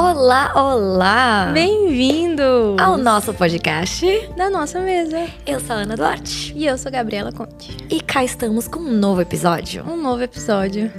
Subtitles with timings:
[0.00, 1.50] Olá, olá!
[1.52, 5.26] Bem-vindo ao nosso podcast da nossa mesa.
[5.44, 6.52] Eu sou a Ana Duarte.
[6.54, 7.76] E eu sou a Gabriela Conte.
[7.90, 9.84] E cá estamos com um novo episódio.
[9.84, 10.92] Um novo episódio.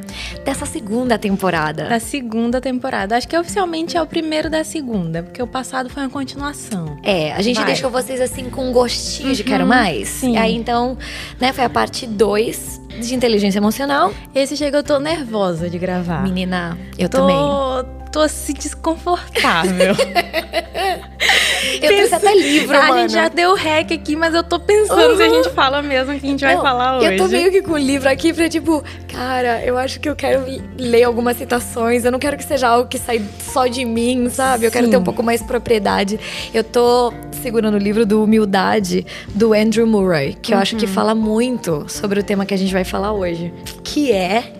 [0.43, 1.87] Dessa segunda temporada.
[1.87, 3.15] Da segunda temporada.
[3.15, 6.99] Acho que oficialmente é o primeiro da segunda, porque o passado foi uma continuação.
[7.01, 7.67] É, a gente Vai.
[7.67, 10.09] deixou vocês assim com um gostinho uhum, de quero mais.
[10.09, 10.33] Sim.
[10.33, 10.97] E aí então,
[11.39, 14.11] né, foi a parte 2 de inteligência emocional.
[14.35, 16.21] Esse chega, eu tô nervosa de gravar.
[16.21, 17.19] Menina, eu tô...
[17.19, 19.95] também tô assim desconfortável.
[21.81, 22.93] eu trouxe até livro, a mano.
[22.93, 25.17] A gente já deu rec aqui, mas eu tô pensando uhum.
[25.17, 27.13] se a gente fala mesmo que a gente vai falar hoje.
[27.13, 30.15] Eu tô meio que com o livro aqui pra tipo, cara, eu acho que eu
[30.15, 30.45] quero
[30.77, 32.05] ler algumas citações.
[32.05, 34.65] Eu não quero que seja algo que sai só de mim, sabe?
[34.65, 36.19] Eu quero ter um pouco mais propriedade.
[36.53, 40.57] Eu tô segurando o livro do Humildade, do Andrew Murray, que uhum.
[40.57, 40.91] eu acho que uhum.
[40.91, 43.53] fala muito sobre o tema que a gente vai falar hoje.
[43.83, 44.53] Que é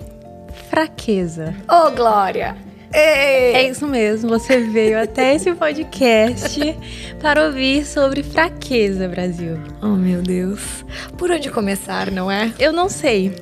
[0.70, 1.55] fraqueza.
[1.70, 2.69] Ô, oh, Glória!
[2.91, 6.75] É isso mesmo, você veio até esse podcast
[7.22, 9.59] para ouvir sobre fraqueza, Brasil.
[9.81, 10.83] Oh, meu Deus.
[11.17, 12.52] Por onde começar, não é?
[12.58, 13.36] Eu não sei.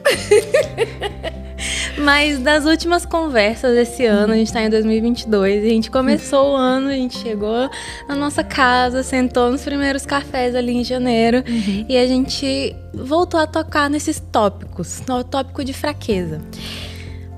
[1.98, 6.56] Mas das últimas conversas desse ano, a gente está em 2022, a gente começou o
[6.56, 7.70] ano, a gente chegou
[8.08, 11.86] na nossa casa, sentou nos primeiros cafés ali em janeiro uhum.
[11.90, 16.42] e a gente voltou a tocar nesses tópicos, no tópico de fraqueza.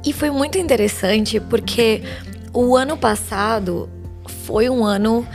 [0.03, 2.03] E foi muito interessante porque
[2.53, 3.89] o ano passado
[4.45, 5.27] foi um ano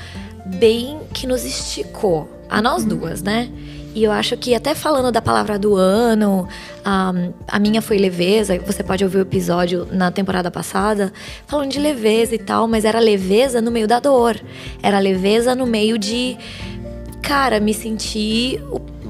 [0.59, 3.51] bem que nos esticou, a nós duas, né?
[3.95, 6.49] E eu acho que até falando da palavra do ano,
[6.85, 8.59] um, a minha foi leveza.
[8.67, 11.13] Você pode ouvir o episódio na temporada passada,
[11.47, 14.41] falando de leveza e tal, mas era leveza no meio da dor.
[14.83, 16.37] Era leveza no meio de,
[17.23, 18.61] cara, me sentir,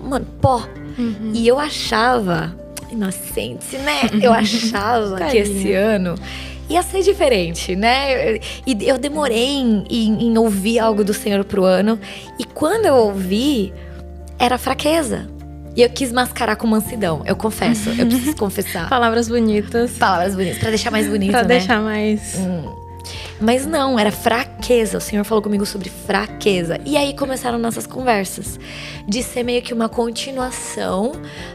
[0.04, 0.62] mano, pó.
[0.98, 1.32] Uhum.
[1.32, 2.54] E eu achava
[2.94, 4.00] inocente, né?
[4.22, 6.14] Eu achava que esse ano
[6.68, 8.38] ia ser diferente, né?
[8.66, 11.98] E eu demorei em, em, em, ouvir algo do Senhor pro ano.
[12.38, 13.72] E quando eu ouvi,
[14.38, 15.28] era fraqueza.
[15.76, 18.88] E eu quis mascarar com mansidão, eu confesso, eu preciso confessar.
[18.88, 19.90] Palavras bonitas.
[19.98, 21.46] Palavras bonitas, pra deixar mais bonito, pra né?
[21.46, 22.36] Pra deixar mais.
[22.36, 22.83] Hum.
[23.40, 24.98] Mas não, era fraqueza.
[24.98, 26.78] O Senhor falou comigo sobre fraqueza.
[26.84, 28.58] E aí começaram nossas conversas.
[29.06, 31.12] De ser meio que uma continuação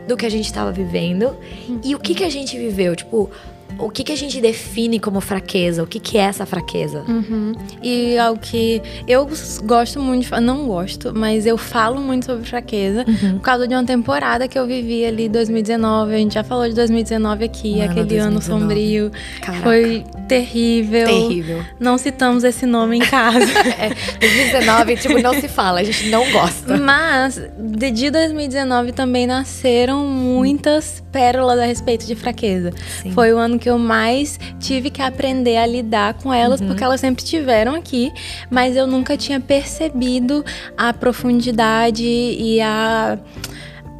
[0.08, 1.36] do que a gente estava vivendo.
[1.84, 2.96] E o que, que a gente viveu?
[2.96, 3.30] Tipo,
[3.78, 5.84] o que, que a gente define como fraqueza?
[5.84, 7.04] O que, que é essa fraqueza?
[7.08, 7.54] Uhum.
[7.82, 9.28] E algo que eu
[9.64, 13.34] gosto muito, de, não gosto, mas eu falo muito sobre fraqueza uhum.
[13.34, 16.14] por causa de uma temporada que eu vivi ali 2019.
[16.14, 18.28] A gente já falou de 2019 aqui, Mano, aquele 2019.
[18.28, 19.12] ano sombrio.
[19.42, 19.64] Caraca.
[19.64, 21.06] Foi terrível.
[21.06, 21.66] Terrível.
[21.80, 23.40] Não citamos esse nome em casa.
[23.78, 26.78] é, 2019, tipo, não se fala, a gente não gosta.
[26.78, 32.72] Mas de 2019 também nasceram muitas pérolas a respeito de fraqueza.
[33.02, 33.12] Sim.
[33.12, 36.68] Foi o ano que eu mais tive que aprender a lidar com elas, uhum.
[36.68, 38.12] porque elas sempre estiveram aqui,
[38.50, 40.44] mas eu nunca tinha percebido
[40.78, 43.20] a profundidade e a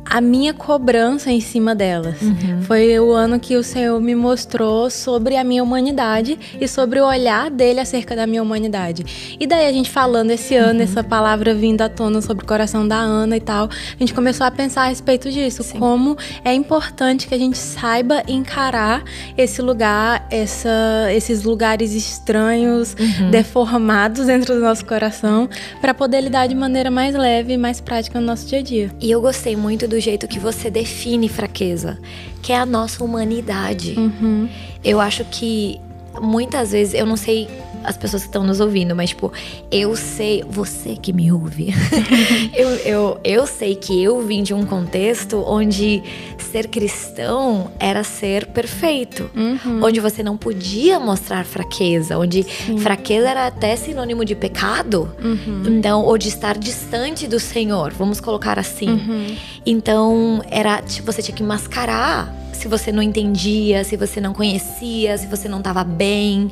[0.10, 2.20] a minha cobrança em cima delas.
[2.22, 2.62] Uhum.
[2.64, 7.06] Foi o ano que o Senhor me mostrou sobre a minha humanidade e sobre o
[7.06, 9.38] olhar dele acerca da minha humanidade.
[9.40, 10.84] E daí a gente falando esse ano, uhum.
[10.84, 14.48] essa palavra vindo à tona sobre o coração da Ana e tal, a gente começou
[14.48, 15.78] a pensar a respeito disso, Sim.
[15.78, 19.04] como é importante que a gente saiba encarar
[19.38, 23.30] esse lugar, essa, esses lugares estranhos, uhum.
[23.30, 25.48] deformados dentro do nosso coração,
[25.80, 28.92] para poder lidar de maneira mais leve e mais prática no nosso dia a dia.
[29.00, 32.00] E eu gostei muito do jeito que você define fraqueza,
[32.42, 33.96] que é a nossa humanidade.
[33.98, 34.50] Uhum.
[34.84, 35.80] Eu acho que
[36.22, 37.48] muitas vezes, eu não sei
[37.84, 39.32] as pessoas que estão nos ouvindo, mas tipo,
[39.72, 41.74] eu sei, você que me ouve,
[42.54, 46.04] eu, eu, eu sei que eu vim de um contexto onde
[46.38, 49.84] ser cristão era ser perfeito, uhum.
[49.84, 52.78] onde você não podia mostrar fraqueza, onde Sim.
[52.78, 55.64] fraqueza era até sinônimo de pecado, uhum.
[55.68, 58.90] então, ou de estar distante do Senhor, vamos colocar assim.
[58.90, 59.36] Uhum.
[59.66, 65.18] Então, era, tipo, você tinha que mascarar se você não entendia, se você não conhecia,
[65.18, 66.52] se você não estava bem.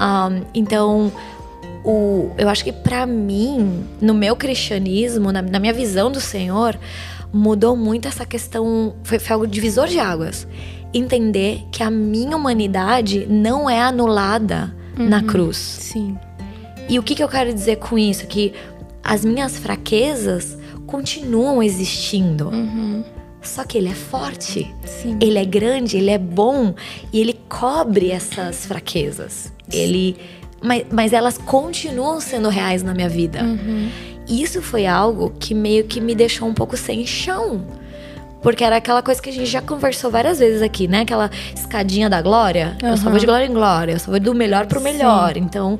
[0.00, 1.12] Um, então,
[1.84, 6.78] o, eu acho que para mim, no meu cristianismo, na, na, minha visão do Senhor,
[7.32, 8.94] mudou muito essa questão.
[9.02, 10.46] Foi, foi algo divisor de águas.
[10.94, 15.56] Entender que a minha humanidade não é anulada uhum, na cruz.
[15.56, 16.16] Sim.
[16.88, 18.26] E o que, que eu quero dizer com isso?
[18.26, 18.52] Que
[19.02, 22.48] as minhas fraquezas continuam existindo.
[22.48, 23.02] Uhum.
[23.40, 25.18] Só que ele é forte, Sim.
[25.20, 26.74] ele é grande, ele é bom
[27.12, 29.52] e ele cobre essas fraquezas.
[29.72, 30.16] Ele,
[30.62, 33.42] mas, mas elas continuam sendo reais na minha vida.
[33.42, 33.88] Uhum.
[34.28, 37.64] Isso foi algo que meio que me deixou um pouco sem chão.
[38.42, 41.02] Porque era aquela coisa que a gente já conversou várias vezes aqui, né?
[41.02, 42.76] Aquela escadinha da glória.
[42.82, 42.90] Uhum.
[42.90, 45.34] Eu só vou de glória em glória, eu só vou do melhor pro melhor.
[45.34, 45.40] Sim.
[45.40, 45.78] Então,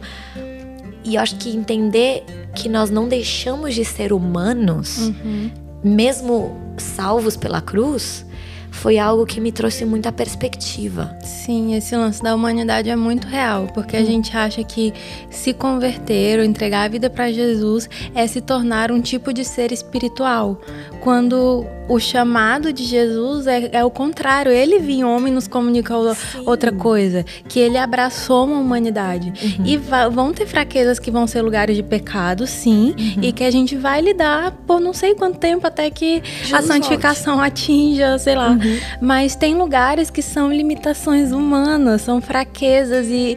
[1.04, 2.24] E eu acho que entender
[2.54, 5.50] que nós não deixamos de ser humanos, uhum.
[5.82, 8.24] mesmo salvos pela cruz,
[8.72, 11.16] foi algo que me trouxe muita perspectiva.
[11.22, 14.06] Sim, esse lance da humanidade é muito real, porque a hum.
[14.06, 14.92] gente acha que
[15.30, 19.70] se converter ou entregar a vida para Jesus é se tornar um tipo de ser
[19.70, 20.60] espiritual,
[21.00, 24.50] quando o chamado de Jesus é, é o contrário.
[24.50, 26.42] Ele vinha homem nos comunicou Sim.
[26.46, 29.32] outra coisa, que ele abraçou uma humanidade.
[29.42, 29.66] Uhum.
[29.66, 33.22] E vão ter fraquezas que vão ser lugares de pecado, sim, uhum.
[33.22, 36.62] e que a gente vai lidar por não sei quanto tempo até que Jesus a
[36.62, 37.48] santificação volte.
[37.48, 38.50] atinja, sei lá.
[38.50, 38.78] Uhum.
[39.00, 43.36] Mas tem lugares que são limitações humanas, são fraquezas e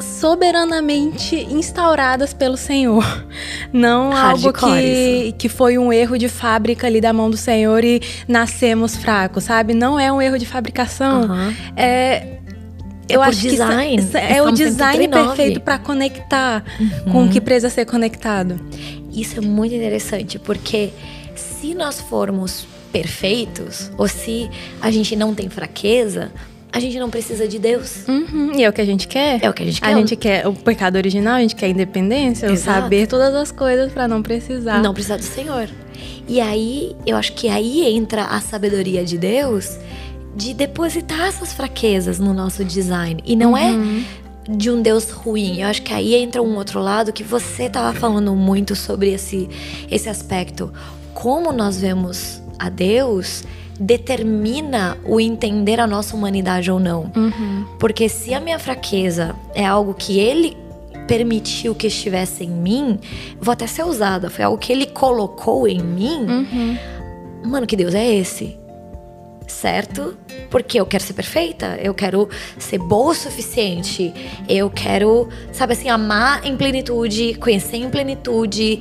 [0.00, 3.04] soberanamente instauradas pelo Senhor.
[3.72, 8.02] Não algo que, que foi um erro de fábrica ali da mão do Senhor e
[8.26, 9.74] nascemos fracos, sabe?
[9.74, 11.22] Não é um erro de fabricação.
[11.22, 11.54] Uhum.
[11.76, 12.38] É,
[13.08, 14.06] eu é acho design.
[14.06, 17.12] que é, é o design perfeito para conectar uhum.
[17.12, 18.58] com o que precisa ser conectado.
[19.12, 20.90] Isso é muito interessante, porque
[21.34, 24.50] se nós formos perfeitos, ou se
[24.80, 26.32] a gente não tem fraqueza,
[26.72, 28.06] a gente não precisa de Deus.
[28.06, 28.52] Uhum.
[28.54, 29.42] E é o que a gente quer.
[29.42, 29.86] É o que a gente quer.
[29.88, 32.82] A gente quer o pecado original, a gente quer independência, Exato.
[32.82, 34.80] saber todas as coisas para não precisar.
[34.82, 35.68] Não precisar do Senhor.
[36.28, 39.76] E aí, eu acho que aí entra a sabedoria de Deus
[40.34, 43.20] de depositar essas fraquezas no nosso design.
[43.26, 44.04] E não é uhum.
[44.48, 45.60] é de um Deus ruim.
[45.60, 49.48] Eu acho que aí entra um outro lado que você tava falando muito sobre esse,
[49.90, 50.72] esse aspecto.
[51.14, 53.44] Como nós vemos a Deus
[53.80, 57.10] determina o entender a nossa humanidade ou não.
[57.16, 57.64] Uhum.
[57.78, 60.54] Porque se a minha fraqueza é algo que ele
[61.08, 63.00] permitiu que estivesse em mim,
[63.40, 66.26] vou até ser usada, foi algo que ele colocou em mim.
[66.28, 66.78] Uhum.
[67.46, 68.58] Mano, que Deus é esse?
[69.46, 70.16] Certo?
[70.50, 72.28] Porque eu quero ser perfeita, eu quero
[72.58, 74.12] ser boa o suficiente,
[74.48, 78.80] eu quero, sabe assim, amar em plenitude, conhecer em plenitude,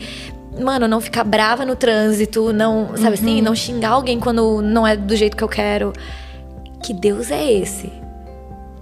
[0.60, 3.34] mano, não ficar brava no trânsito, não, sabe assim, uhum.
[3.34, 5.94] assim, não xingar alguém quando não é do jeito que eu quero.
[6.84, 7.99] Que Deus é esse?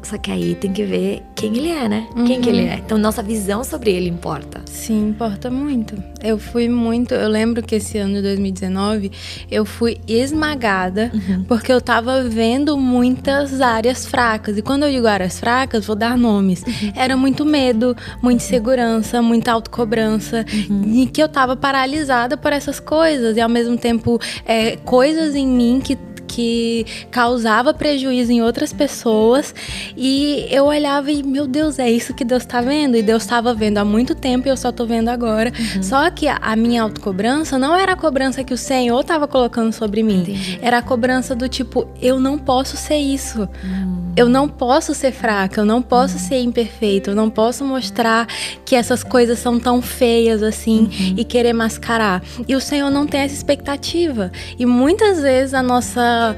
[0.07, 2.07] Só que aí tem que ver quem ele é, né?
[2.15, 2.23] Uhum.
[2.23, 2.69] Quem que ele uhum.
[2.69, 2.75] é.
[2.75, 4.61] Então nossa visão sobre ele importa.
[4.65, 6.01] Sim, importa muito.
[6.23, 9.11] Eu fui muito, eu lembro que esse ano de 2019
[9.51, 11.43] eu fui esmagada uhum.
[11.43, 14.57] porque eu tava vendo muitas áreas fracas.
[14.57, 16.63] E quando eu digo áreas fracas, vou dar nomes.
[16.63, 16.93] Uhum.
[16.95, 20.83] Era muito medo, muita insegurança, muita autocobrança, uhum.
[20.85, 25.45] e que eu tava paralisada por essas coisas e ao mesmo tempo é, coisas em
[25.45, 25.97] mim que
[26.27, 29.55] que causava prejuízo em outras pessoas.
[29.95, 32.97] E eu olhava e, meu Deus, é isso que Deus está vendo?
[32.97, 35.51] E Deus estava vendo há muito tempo e eu só estou vendo agora.
[35.75, 35.83] Uhum.
[35.83, 40.03] Só que a, minha autocobrança não era a cobrança que o Senhor estava colocando sobre
[40.03, 40.21] mim.
[40.21, 40.59] Entendi.
[40.61, 43.47] Era a cobrança do tipo, eu não posso ser isso.
[43.63, 44.06] Uhum.
[44.17, 48.27] Eu não posso ser fraca, eu não posso ser imperfeita, eu não posso mostrar
[48.65, 51.13] que essas coisas são tão feias assim uhum.
[51.15, 52.23] e querer mascarar.
[52.47, 54.31] E o Senhor não tem essa expectativa.
[54.57, 56.35] E muitas vezes a nossa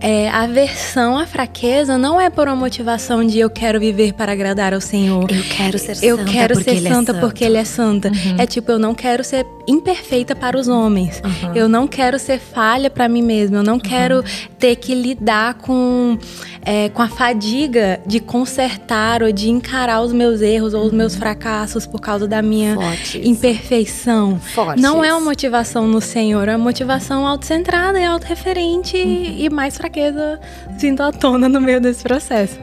[0.00, 4.72] é, aversão à fraqueza não é por uma motivação de eu quero viver para agradar
[4.72, 5.30] ao Senhor.
[5.30, 6.30] Eu quero ser eu santa.
[6.30, 8.08] Eu quero ser santa é porque Ele é santa.
[8.08, 8.36] Uhum.
[8.38, 11.20] É tipo, eu não quero ser imperfeita para os homens.
[11.24, 11.54] Uhum.
[11.54, 13.58] Eu não quero ser falha para mim mesma.
[13.58, 13.80] Eu não uhum.
[13.80, 14.24] quero
[14.58, 16.18] ter que lidar com,
[16.62, 21.14] é, com a fadiga de consertar ou de encarar os meus erros ou os meus
[21.14, 21.20] uhum.
[21.20, 23.26] fracassos por causa da minha Fortes.
[23.26, 24.38] imperfeição.
[24.38, 24.82] Fortes.
[24.82, 29.54] Não é uma motivação no Senhor, é uma motivação autocentrada e autorreferente e uhum.
[29.54, 30.38] mais fraca fraqueza
[30.78, 32.58] vindo à tona no meio desse processo.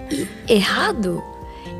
[0.47, 1.23] Errado?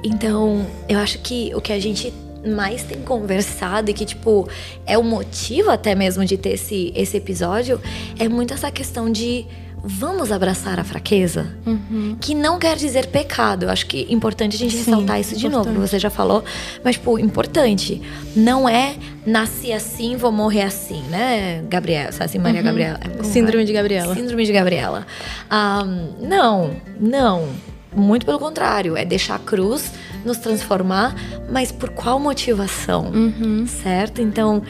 [0.03, 2.13] Então, eu acho que o que a gente
[2.45, 4.47] mais tem conversado e que, tipo,
[4.85, 7.81] é o motivo até mesmo de ter esse, esse episódio
[8.19, 9.45] é muito essa questão de
[9.87, 12.17] vamos abraçar a fraqueza, uhum.
[12.19, 13.63] que não quer dizer pecado.
[13.63, 15.73] Eu acho que é importante a gente Sim, ressaltar isso de importante.
[15.73, 15.87] novo.
[15.87, 16.43] Você já falou,
[16.83, 18.01] mas tipo, importante.
[18.35, 22.09] Não é nasci assim, vou morrer assim, né, Gabriela?
[22.19, 22.65] Assim, Maria uhum.
[22.65, 22.99] Gabriela.
[23.23, 24.15] Síndrome de Gabriela.
[24.15, 25.05] Síndrome de Gabriela.
[25.51, 27.47] Um, não, não.
[27.95, 29.91] Muito pelo contrário, é deixar a cruz
[30.25, 31.15] nos transformar,
[31.49, 33.11] mas por qual motivação?
[33.13, 33.65] Uhum.
[33.67, 34.21] Certo?
[34.21, 34.63] Então,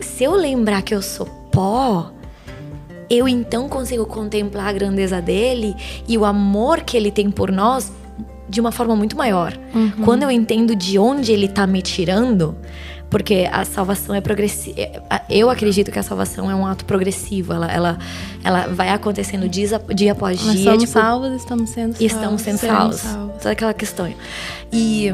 [0.00, 2.10] se eu lembrar que eu sou pó,
[3.08, 5.74] eu então consigo contemplar a grandeza dele
[6.08, 7.92] e o amor que ele tem por nós
[8.48, 9.58] de uma forma muito maior.
[9.74, 10.04] Uhum.
[10.04, 12.56] Quando eu entendo de onde ele está me tirando,
[13.12, 14.80] porque a salvação é progressiva.
[14.80, 17.52] É, eu acredito que a salvação é um ato progressivo.
[17.52, 17.98] Ela, ela,
[18.42, 20.52] ela vai acontecendo dia, dia após dia.
[20.52, 22.00] Nós somos tipo, salvos, estamos sendo salvos.
[22.00, 22.96] Estamos sendo salvos.
[23.00, 23.36] salvos.
[23.38, 24.14] Toda aquela questão.
[24.72, 25.12] E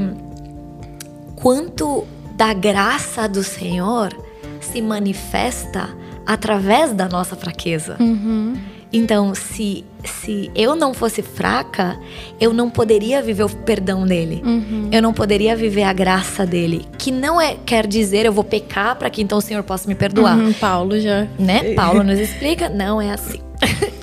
[1.37, 2.05] quanto
[2.37, 4.17] da graça do Senhor
[4.61, 5.89] se manifesta
[6.29, 7.97] através da nossa fraqueza.
[7.99, 8.55] Uhum.
[8.93, 11.99] Então, se, se eu não fosse fraca,
[12.39, 14.43] eu não poderia viver o perdão dele.
[14.45, 14.91] Uhum.
[14.93, 16.87] Eu não poderia viver a graça dele.
[16.99, 19.95] Que não é quer dizer eu vou pecar para que então o Senhor possa me
[19.95, 20.39] perdoar.
[20.39, 21.27] Uhum, Paulo já.
[21.39, 21.73] Né?
[21.77, 22.69] Paulo nos explica.
[22.69, 23.41] Não é assim.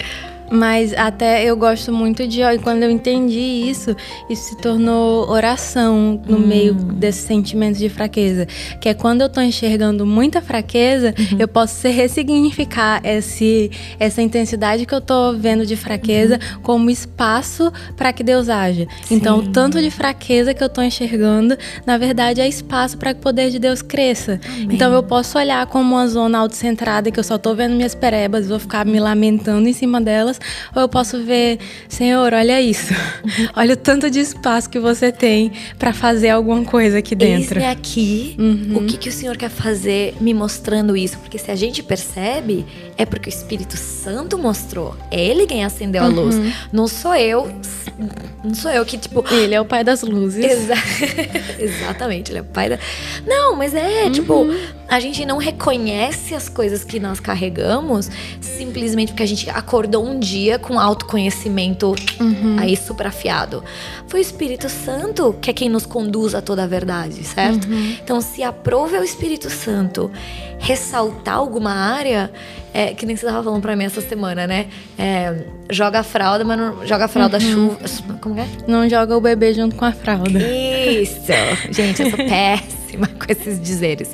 [0.50, 2.42] Mas até eu gosto muito de.
[2.42, 3.96] E quando eu entendi isso,
[4.30, 6.48] isso se tornou oração no hum.
[6.48, 8.48] meio desses sentimentos de fraqueza.
[8.80, 11.38] Que é quando eu tô enxergando muita fraqueza, uhum.
[11.40, 16.62] eu posso ressignificar esse, essa intensidade que eu tô vendo de fraqueza uhum.
[16.62, 18.88] como espaço para que Deus haja.
[19.04, 19.16] Sim.
[19.16, 23.20] Então, o tanto de fraqueza que eu tô enxergando, na verdade, é espaço para que
[23.20, 24.40] o poder de Deus cresça.
[24.46, 24.70] Amém.
[24.72, 28.48] Então, eu posso olhar como uma zona autocentrada que eu só tô vendo minhas perebas,
[28.48, 30.35] vou ficar me lamentando em cima delas
[30.76, 32.94] ou eu posso ver, Senhor, olha isso.
[33.56, 37.60] olha o tanto de espaço que você tem para fazer alguma coisa aqui dentro.
[37.60, 38.78] Eis aqui uhum.
[38.78, 41.18] o que, que o Senhor quer fazer me mostrando isso.
[41.20, 42.66] Porque se a gente percebe,
[42.98, 44.96] é porque o Espírito Santo mostrou.
[45.12, 46.36] É ele quem acendeu a luz.
[46.36, 46.52] Uhum.
[46.72, 47.52] Não sou eu.
[48.44, 49.24] Não sou eu que, tipo.
[49.34, 50.46] Ele é o pai das luzes.
[50.46, 50.76] Exa
[51.60, 52.80] Exatamente, ele é o pai da.
[53.26, 54.52] Não, mas é, tipo, uhum.
[54.52, 58.10] tipo, a gente não reconhece as coisas que nós carregamos
[58.40, 62.58] simplesmente porque a gente acordou um dia com autoconhecimento uhum.
[62.60, 63.64] aí super afiado.
[64.08, 67.68] Foi o Espírito Santo que é quem nos conduz a toda a verdade, certo?
[67.68, 67.98] Uhum.
[68.04, 70.12] Então, se aprove o Espírito Santo
[70.60, 72.32] ressaltar alguma área,
[72.74, 74.68] é, que nem você estava falando para mim essa semana, né?
[74.98, 77.70] É, joga a fralda, mas não joga a fralda uhum.
[77.78, 78.20] chuva.
[78.22, 78.48] Como é?
[78.68, 80.40] Não joga o bebê junto com a fralda.
[80.40, 81.32] Isso!
[81.72, 84.12] Gente, eu sou péssima com esses dizeres.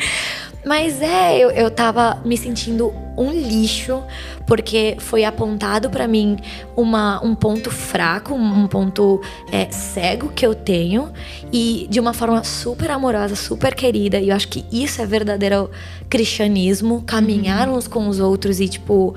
[0.65, 4.03] Mas é, eu, eu tava me sentindo um lixo,
[4.45, 6.37] porque foi apontado para mim
[6.75, 11.11] uma, um ponto fraco, um ponto é, cego que eu tenho,
[11.51, 14.19] e de uma forma super amorosa, super querida.
[14.19, 15.69] E eu acho que isso é verdadeiro
[16.09, 17.77] cristianismo caminhar uhum.
[17.77, 19.15] uns com os outros e, tipo,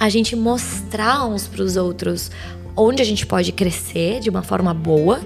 [0.00, 2.30] a gente mostrar uns pros outros
[2.76, 5.20] onde a gente pode crescer de uma forma boa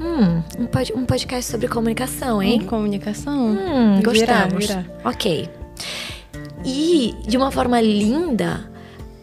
[0.00, 2.60] Hum, um, pod um podcast sobre comunicação, hein?
[2.62, 3.50] Hum, comunicação?
[3.50, 4.66] Hum, gostamos.
[4.66, 4.86] Virar, virar.
[5.04, 5.48] Ok.
[6.64, 8.70] E, de uma forma linda,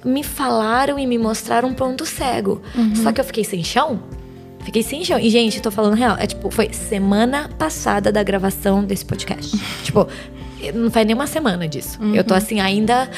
[0.06, 2.62] me falaram e me mostraram um ponto cego.
[2.76, 2.96] Uhum.
[2.96, 4.00] Só que eu fiquei sem chão.
[4.64, 5.20] Fiquei sem chão.
[5.20, 6.16] E, gente, tô falando real.
[6.20, 9.58] É tipo, foi semana passada da gravação desse podcast.
[9.84, 10.08] tipo,
[10.74, 12.02] não faz nem uma semana disso.
[12.02, 12.16] Uhum.
[12.16, 13.10] Eu tô assim, ainda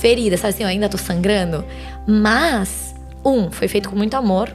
[0.00, 0.62] ferida, sabe assim?
[0.62, 1.64] Eu ainda tô sangrando.
[2.06, 4.54] Mas, um, foi feito com muito amor.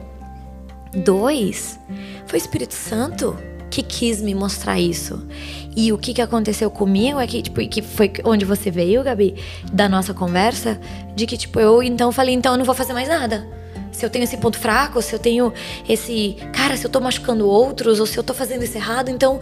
[0.94, 1.78] Dois,
[2.26, 3.36] foi o Espírito Santo
[3.74, 5.26] que quis me mostrar isso.
[5.74, 9.34] E o que, que aconteceu comigo é que, tipo, que foi onde você veio, Gabi,
[9.72, 10.80] da nossa conversa,
[11.16, 13.44] de que, tipo, eu então falei, então eu não vou fazer mais nada.
[13.90, 15.52] Se eu tenho esse ponto fraco, se eu tenho
[15.88, 16.36] esse.
[16.52, 19.40] Cara, se eu tô machucando outros, ou se eu tô fazendo isso errado, então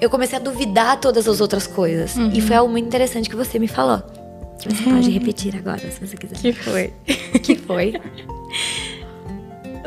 [0.00, 2.14] eu comecei a duvidar todas as outras coisas.
[2.14, 2.30] Uhum.
[2.32, 4.02] E foi algo muito interessante que você me falou.
[4.60, 6.38] Que você pode repetir agora, se você quiser.
[6.38, 6.92] Que foi?
[7.42, 7.94] que foi?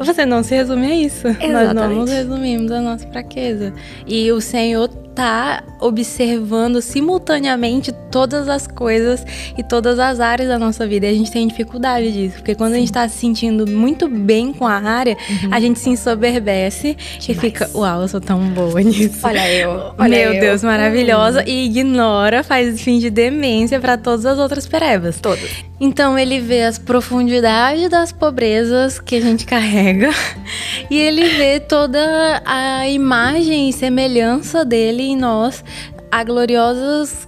[0.05, 1.27] Você não se resume a isso.
[1.27, 1.53] Exatamente.
[1.53, 3.73] Nós não nos resumimos a nossa fraqueza.
[4.07, 9.25] E o Senhor tá observando simultaneamente todas as coisas
[9.57, 11.07] e todas as áreas da nossa vida.
[11.07, 12.77] E a gente tem dificuldade disso, porque quando Sim.
[12.77, 15.49] a gente tá se sentindo muito bem com a área, uhum.
[15.51, 17.29] a gente se ensoberbece Demais.
[17.29, 19.19] e fica, uau, eu sou tão boa nisso.
[19.23, 19.93] Olha eu.
[19.99, 20.39] Olha Meu eu.
[20.39, 21.39] Deus, maravilhosa.
[21.41, 21.47] Uhum.
[21.47, 25.19] E ignora, faz fim de demência para todas as outras perebas.
[25.19, 25.49] Todas.
[25.81, 30.09] Então ele vê as profundidades das pobrezas que a gente carrega
[30.91, 35.63] e ele vê toda a imagem e semelhança dele em nós
[36.11, 37.27] a gloriosas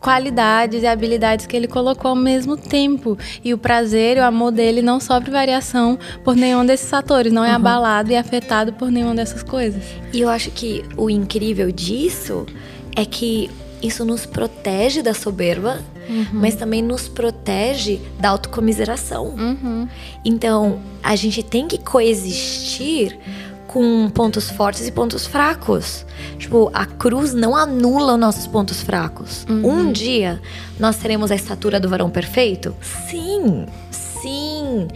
[0.00, 3.18] qualidades e habilidades que ele colocou ao mesmo tempo.
[3.44, 7.44] E o prazer e o amor dele não sofre variação por nenhum desses fatores, não
[7.44, 7.56] é uhum.
[7.56, 9.82] abalado e afetado por nenhuma dessas coisas.
[10.12, 12.46] E eu acho que o incrível disso
[12.94, 13.50] é que
[13.82, 16.26] isso nos protege da soberba, uhum.
[16.32, 19.34] mas também nos protege da autocomiseração.
[19.36, 19.88] Uhum.
[20.24, 23.16] Então, a gente tem que coexistir
[23.68, 26.04] com pontos fortes e pontos fracos.
[26.38, 29.46] Tipo, a cruz não anula os nossos pontos fracos.
[29.48, 29.70] Uhum.
[29.70, 30.40] Um dia
[30.80, 32.74] nós teremos a estatura do varão perfeito?
[33.08, 34.88] Sim, sim.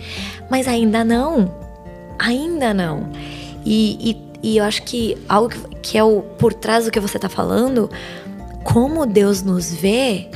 [0.51, 1.55] Mas ainda não.
[2.19, 3.11] Ainda não.
[3.65, 4.11] E,
[4.43, 7.29] e, e eu acho que algo que é o por trás do que você está
[7.29, 7.91] falando,
[8.65, 10.31] como Deus nos vê,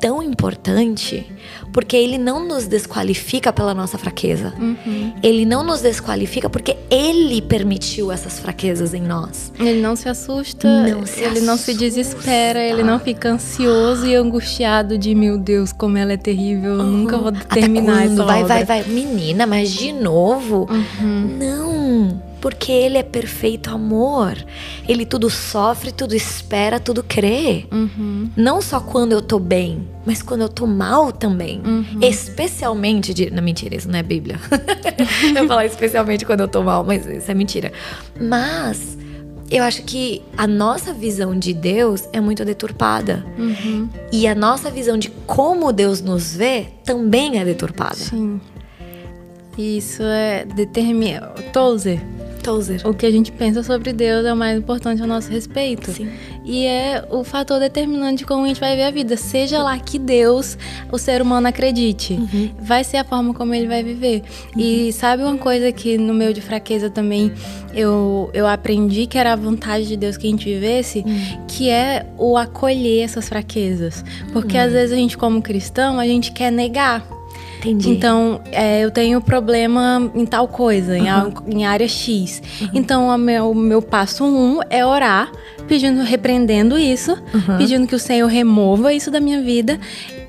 [0.00, 1.26] tão importante
[1.72, 4.52] porque ele não nos desqualifica pela nossa fraqueza.
[4.58, 5.12] Uhum.
[5.22, 9.52] Ele não nos desqualifica porque ele permitiu essas fraquezas em nós.
[9.58, 11.46] Ele não se assusta, não se ele assusta.
[11.46, 16.16] não se desespera, ele não fica ansioso e angustiado de meu Deus, como ela é
[16.16, 16.90] terrível, eu uhum.
[16.90, 18.48] nunca vou terminar essa vai, obra.
[18.48, 20.66] Vai, vai, vai, menina, mas de novo?
[20.70, 21.36] Uhum.
[21.38, 22.29] Não.
[22.40, 24.36] Porque ele é perfeito amor.
[24.88, 27.66] Ele tudo sofre, tudo espera, tudo crê.
[27.70, 28.30] Uhum.
[28.36, 31.60] Não só quando eu tô bem, mas quando eu tô mal também.
[31.64, 32.00] Uhum.
[32.02, 33.30] Especialmente de.
[33.30, 34.40] Não, mentira, isso não é Bíblia.
[35.36, 37.72] eu falar especialmente quando eu tô mal, mas isso é mentira.
[38.20, 38.98] Mas
[39.50, 43.24] eu acho que a nossa visão de Deus é muito deturpada.
[43.36, 43.88] Uhum.
[44.12, 47.96] E a nossa visão de como Deus nos vê também é deturpada.
[47.96, 48.40] Sim.
[49.58, 51.26] Isso é determina.
[51.52, 52.00] Tozer.
[52.40, 52.80] Tozer.
[52.86, 55.90] O que a gente pensa sobre Deus é o mais importante a nosso respeito.
[55.92, 56.08] Sim.
[56.44, 59.16] E é o fator determinante de como a gente vai ver a vida.
[59.16, 60.56] Seja lá que Deus
[60.90, 62.50] o ser humano acredite, Uhum.
[62.60, 64.22] vai ser a forma como ele vai viver.
[64.56, 67.32] E sabe uma coisa que no meio de fraqueza também
[67.74, 71.04] eu, eu aprendi que era a vontade de Deus que a gente vivesse,
[71.46, 74.04] que é o acolher essas fraquezas.
[74.32, 77.06] Porque às vezes a gente, como cristão, a gente quer negar.
[77.60, 77.90] Entendi.
[77.90, 82.42] Então, é, eu tenho problema em tal coisa, em, a- em área X.
[82.72, 85.30] Então, o meu, meu passo um é orar,
[85.68, 87.16] pedindo, repreendendo isso,
[87.58, 89.78] pedindo que o Senhor remova isso da minha vida.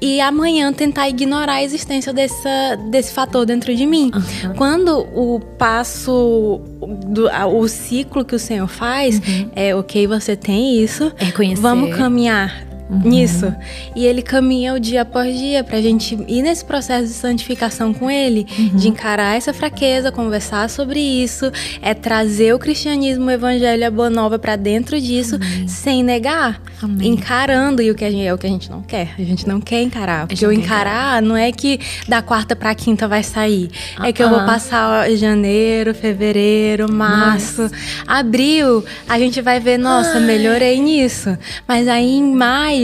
[0.03, 4.11] E amanhã tentar ignorar a existência dessa, desse fator dentro de mim.
[4.57, 6.59] Quando o passo,
[7.07, 9.21] do, o ciclo que o Senhor faz
[9.55, 11.61] é, ok, você tem isso, Reconhecer.
[11.61, 12.65] vamos caminhar
[13.03, 13.53] nisso.
[13.95, 18.09] E ele caminha o dia após dia pra gente ir nesse processo de santificação com
[18.09, 23.91] ele, de encarar essa fraqueza, conversar sobre isso, é trazer o cristianismo, o evangelho, a
[23.91, 27.09] boa nova pra dentro disso, sem negar, Amém.
[27.09, 29.13] encarando e o que a gente, é o que a gente não quer.
[29.17, 33.07] A gente não quer encarar, porque o encarar não é que da quarta pra quinta
[33.07, 33.69] vai sair,
[34.03, 37.69] é que eu vou passar janeiro, fevereiro, março,
[38.05, 41.37] abril, a gente vai ver, nossa, melhorei nisso.
[41.67, 42.80] Mas aí em maio.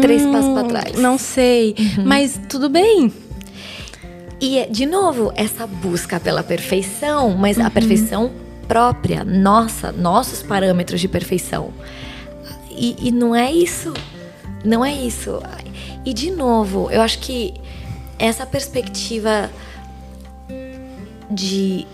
[0.00, 0.98] Três hum, passos pra trás.
[0.98, 1.74] Não sei.
[2.04, 3.12] Mas tudo bem.
[4.40, 8.30] E, é, de novo, essa busca pela perfeição, mas a perfeição
[8.66, 11.70] própria, nossa, nossos parâmetros de perfeição.
[12.70, 13.92] E, e não é isso.
[14.64, 15.42] Não é isso.
[16.04, 17.52] E, de novo, eu acho que
[18.18, 19.50] essa perspectiva
[21.30, 21.86] de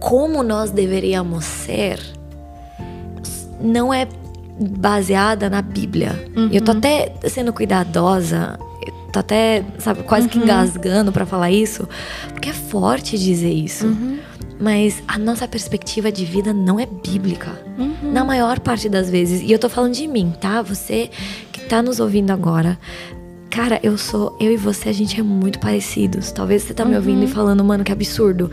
[0.00, 2.00] como nós deveríamos ser
[3.60, 4.06] não é
[4.58, 6.12] baseada na Bíblia.
[6.52, 8.58] Eu tô até sendo cuidadosa,
[9.12, 11.88] tô até, sabe, quase que engasgando pra falar isso,
[12.32, 13.86] porque é forte dizer isso.
[14.58, 17.52] Mas a nossa perspectiva de vida não é bíblica.
[18.02, 19.42] Na maior parte das vezes.
[19.42, 20.62] E eu tô falando de mim, tá?
[20.62, 21.10] Você
[21.52, 22.78] que tá nos ouvindo agora.
[23.56, 24.36] Cara, eu sou.
[24.38, 26.30] Eu e você, a gente é muito parecidos.
[26.30, 28.50] Talvez você tá me ouvindo e falando, mano, que absurdo.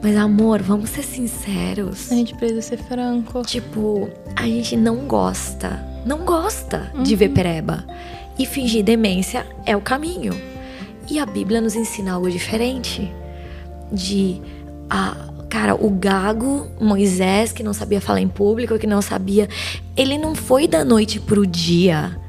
[0.00, 2.12] Mas, amor, vamos ser sinceros.
[2.12, 3.42] A gente precisa ser franco.
[3.42, 7.84] Tipo, a gente não gosta, não gosta de ver pereba.
[8.38, 10.32] E fingir demência é o caminho.
[11.10, 13.12] E a Bíblia nos ensina algo diferente.
[13.90, 14.40] De,
[14.88, 15.16] a,
[15.50, 19.48] cara, o gago Moisés, que não sabia falar em público, que não sabia.
[19.96, 22.22] Ele não foi da noite pro dia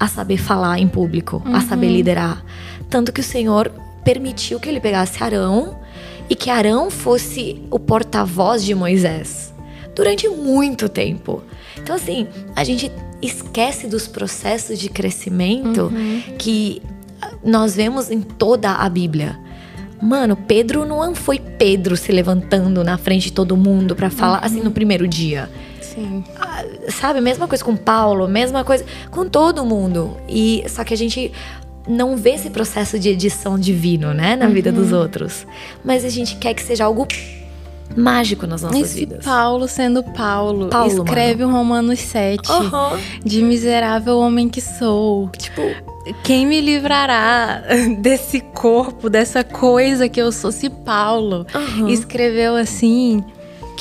[0.00, 2.42] a saber falar em público, a saber liderar.
[2.88, 3.70] Tanto que o Senhor
[4.02, 5.78] permitiu que ele pegasse Arão
[6.28, 9.52] e que Arão fosse o porta-voz de Moisés
[9.94, 11.42] durante muito tempo.
[11.76, 15.92] Então, assim, a gente esquece dos processos de crescimento
[16.38, 16.80] que
[17.44, 19.38] nós vemos em toda a Bíblia.
[20.00, 24.62] Mano, Pedro não foi Pedro se levantando na frente de todo mundo pra falar assim
[24.62, 25.50] no primeiro dia.
[25.94, 26.24] Sim.
[26.40, 30.16] Ah, Sabe, mesma coisa com Paulo, mesma coisa com todo mundo.
[30.28, 31.32] E só que a gente
[31.88, 35.46] não vê esse processo de edição divino, né, na vida dos outros.
[35.84, 37.06] Mas a gente quer que seja algo
[37.96, 39.24] mágico nas nossas Esse vidas.
[39.24, 42.50] Paulo sendo Paulo, Paulo, escreve o Romanos 7.
[42.50, 42.98] Aham.
[43.24, 45.28] De miserável homem que sou.
[45.30, 45.62] Tipo,
[46.22, 47.62] Quem me livrará
[47.98, 50.52] desse corpo, dessa coisa que eu sou?
[50.52, 51.88] Se Paulo Aham.
[51.88, 53.24] escreveu assim,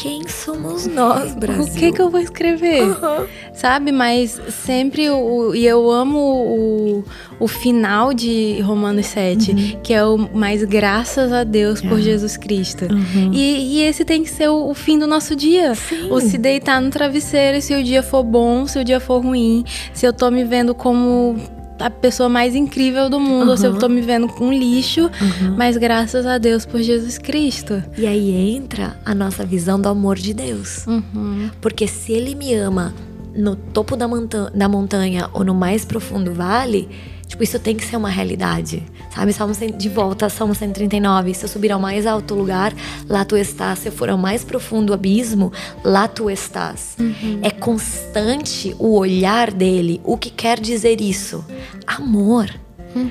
[0.02, 1.64] quem somos nós, Brasil?
[1.64, 2.84] o que que eu vou escrever?
[2.84, 3.28] Aham.
[3.54, 3.92] Sabe?
[3.92, 5.54] Mas sempre o.
[5.54, 7.04] E eu amo o,
[7.40, 12.02] o final de Romanos 7, que é o mais graças a Deus por É.
[12.02, 12.86] Jesus Cristo.
[12.86, 13.32] Uhum.
[13.34, 15.76] E, e esse tem que ser o, o fim do nosso dia.
[15.76, 16.12] Sim.
[16.12, 19.66] O se deitar no travesseiro, se o dia for bom, se o dia for ruim,
[19.94, 21.36] se eu tô me vendo como
[21.80, 23.80] a pessoa mais incrível do mundo, ou se eu Uhum.
[23.80, 25.10] tô me vendo com lixo,
[25.58, 27.82] mas graças a Deus por Jesus Cristo.
[27.98, 30.86] E aí entra a nossa visão do amor de Deus.
[30.88, 31.50] Uhum.
[31.62, 32.94] Porque se ele me ama
[33.36, 36.90] no topo da, monta- da montanha ou no mais profundo vale,
[37.30, 38.84] tipo, isso tem que ser uma realidade.
[39.14, 39.32] Sabe?
[39.32, 41.34] Salmo de volta, Salmo 139.
[41.34, 42.74] Se eu subir ao mais alto lugar,
[43.08, 43.80] lá tu estás.
[43.80, 46.98] Se eu for ao mais profundo abismo, lá tu estás.
[47.42, 50.02] É constante o olhar dele.
[50.04, 51.46] O que quer dizer isso?
[51.86, 52.50] Amor.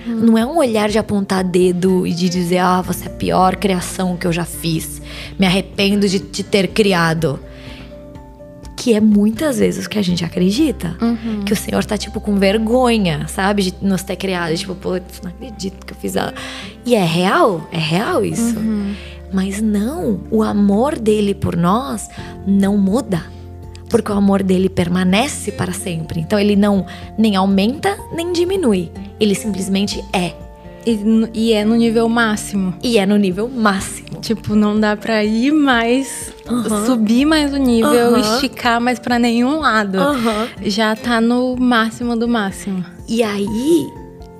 [0.06, 3.54] Não é um olhar de apontar dedo e de dizer, ah, você é a pior
[3.54, 5.00] criação que eu já fiz.
[5.38, 7.38] me arrependo de te ter criado.
[8.88, 10.96] Que é muitas vezes o que a gente acredita.
[10.98, 11.42] Uhum.
[11.44, 13.64] Que o Senhor tá, tipo, com vergonha, sabe?
[13.64, 14.56] De nos ter criado.
[14.56, 16.32] Tipo, putz, não acredito que eu fiz a.
[16.86, 18.58] E é real, é real isso.
[18.58, 18.94] Uhum.
[19.30, 22.08] Mas não, o amor dele por nós
[22.46, 23.22] não muda.
[23.90, 26.20] Porque o amor dele permanece para sempre.
[26.20, 26.86] Então ele não
[27.18, 28.90] nem aumenta nem diminui.
[29.20, 30.32] Ele simplesmente é.
[30.86, 30.98] E,
[31.34, 32.74] e é no nível máximo.
[32.82, 34.20] E é no nível máximo.
[34.20, 36.86] Tipo, não dá pra ir mais, Uhum.
[36.86, 38.20] subir mais o nível, Uhum.
[38.20, 39.98] esticar mais pra nenhum lado.
[39.98, 40.48] Aham.
[40.62, 42.84] Já tá no máximo do máximo.
[43.06, 43.86] E aí,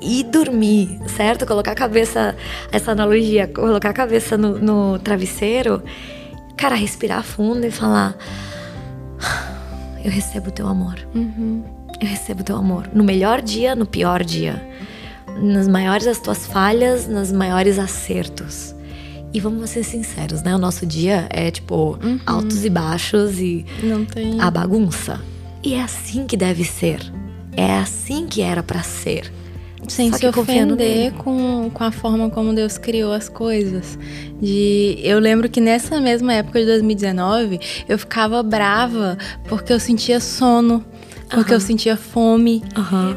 [0.01, 1.44] ir dormir, certo?
[1.46, 2.35] Colocar a cabeça,
[2.72, 5.83] essa analogia, colocar a cabeça no, no travesseiro,
[6.57, 8.16] cara, respirar fundo e falar:
[9.20, 9.55] "Ah,
[10.05, 10.94] Eu recebo o teu amor.
[11.14, 11.62] Uhum.
[12.01, 12.88] Eu recebo o teu amor.
[12.94, 14.62] No melhor dia, no pior dia.
[15.40, 18.74] Nas maiores das tuas falhas, nos maiores acertos.
[19.33, 20.55] E vamos ser sinceros, né?
[20.55, 24.40] O nosso dia é tipo altos e baixos e Não tem.
[24.40, 25.20] a bagunça.
[25.62, 27.01] E é assim que deve ser.
[27.57, 29.31] É assim que era pra ser.
[29.87, 33.98] Sem Só se ofender com, com a forma como Deus criou as coisas.
[34.40, 39.16] De, eu lembro que nessa mesma época de 2019, eu ficava brava
[39.48, 40.85] porque eu sentia sono,
[41.31, 42.62] porque eu sentia fome,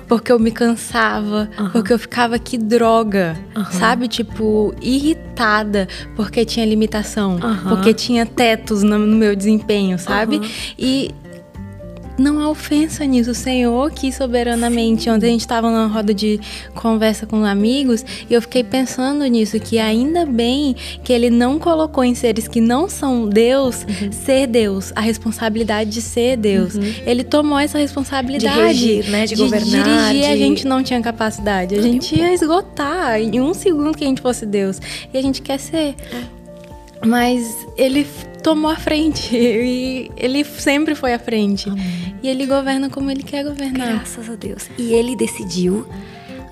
[0.07, 3.37] porque eu me cansava, porque eu ficava que droga,
[3.71, 4.07] sabe?
[4.07, 10.41] Tipo, irritada porque tinha limitação, porque tinha tetos no, no meu desempenho, sabe?
[10.77, 11.11] E
[12.17, 13.31] não há ofensa nisso.
[13.31, 15.09] O Senhor quis soberanamente.
[15.09, 16.39] Ontem a gente estava numa roda de
[16.75, 22.03] conversa com amigos e eu fiquei pensando nisso, que ainda bem que ele não colocou
[22.03, 26.75] em seres que não são Deus ser Deus, a responsabilidade de ser Deus.
[27.05, 28.55] Ele tomou essa responsabilidade.
[28.55, 29.25] De regir, né?
[29.25, 31.75] De governar, dirigir, a de- gente não tinha capacidade.
[31.75, 34.79] A gente ia esgotar em um segundo que a gente fosse Deus.
[35.13, 35.95] E a gente quer ser.
[37.05, 38.05] Mas ele
[38.43, 41.69] tomou a frente e ele sempre foi à frente.
[42.21, 43.95] E ele governa como ele quer governar.
[43.95, 44.69] Graças a Deus.
[44.77, 45.87] E ele decidiu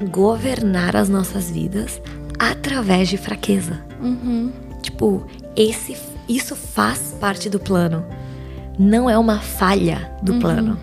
[0.09, 2.01] governar as nossas vidas
[2.37, 3.83] através de fraqueza.
[4.01, 4.51] Uhum.
[4.81, 5.25] Tipo,
[5.55, 5.97] esse,
[6.27, 8.05] isso faz parte do plano.
[8.77, 10.79] Não é uma falha do plano.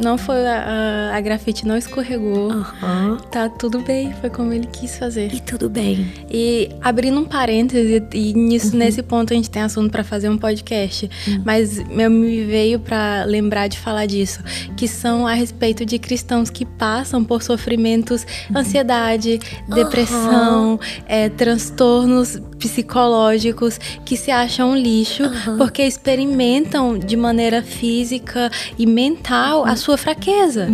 [0.00, 2.50] Não foi a, a, a grafite não escorregou.
[2.50, 3.18] Aham.
[3.30, 5.32] Tá tudo bem, foi como ele quis fazer.
[5.32, 6.10] E tudo bem.
[6.30, 10.38] E abrindo um parêntese, e nisso, nesse ponto a gente tem assunto pra fazer um
[10.38, 11.10] podcast,
[11.44, 14.42] mas eu me veio pra lembrar de falar disso,
[14.76, 23.78] que são a respeito de cristãos que passam por sofrimentos, ansiedade, depressão, é, transtornos psicológicos,
[24.04, 25.24] que se acham um lixo
[25.56, 30.68] porque experimentam de maneira física e mental a sua fraqueza.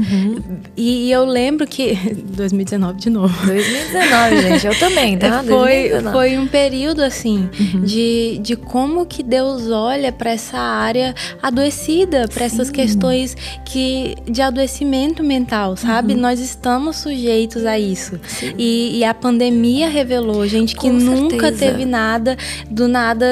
[0.76, 1.94] E, e eu lembro que
[2.36, 3.46] 2019 de novo.
[3.46, 4.66] 2019, gente.
[4.66, 5.42] Eu também, tá?
[5.46, 6.12] Foi, 2019.
[6.12, 7.48] foi um período assim
[7.84, 14.42] de, de como que Deus olha para essa área adoecida, para essas questões que de
[14.42, 16.14] adoecimento mental, sabe?
[16.14, 18.18] Nós estamos sujeitos a isso.
[18.58, 21.72] E, e a pandemia revelou, gente, que Com nunca certeza.
[21.72, 22.36] teve nada,
[22.70, 23.26] do nada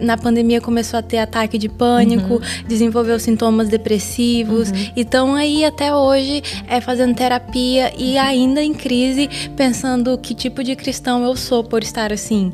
[0.00, 2.40] na pandemia começou a ter ataque de pânico, Uhum.
[2.68, 4.70] desenvolveu sintomas depressivos.
[4.94, 10.62] E estão aí até hoje é, fazendo terapia e ainda em crise, pensando que tipo
[10.62, 12.52] de cristão eu sou por estar assim.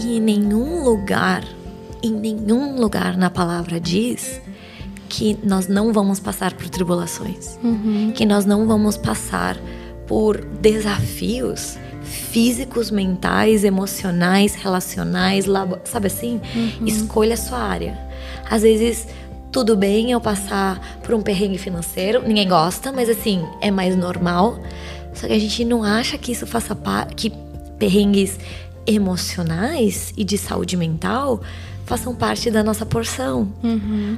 [0.00, 1.42] E em nenhum lugar,
[2.02, 4.40] em nenhum lugar na palavra diz
[5.08, 7.58] que nós não vamos passar por tribulações,
[8.14, 9.56] que nós não vamos passar
[10.06, 11.76] por desafios
[12.08, 16.40] físicos, mentais, emocionais, relacionais, labo- sabe assim?
[16.86, 17.98] Escolha a sua área.
[18.50, 19.06] Às vezes
[19.50, 24.58] tudo bem eu passar por um perrengue financeiro, ninguém gosta, mas assim, é mais normal.
[25.14, 27.32] Só que a gente não acha que isso faça parte, que
[27.78, 28.38] perrengues
[28.86, 31.40] emocionais e de saúde mental
[31.86, 33.48] façam parte da nossa porção.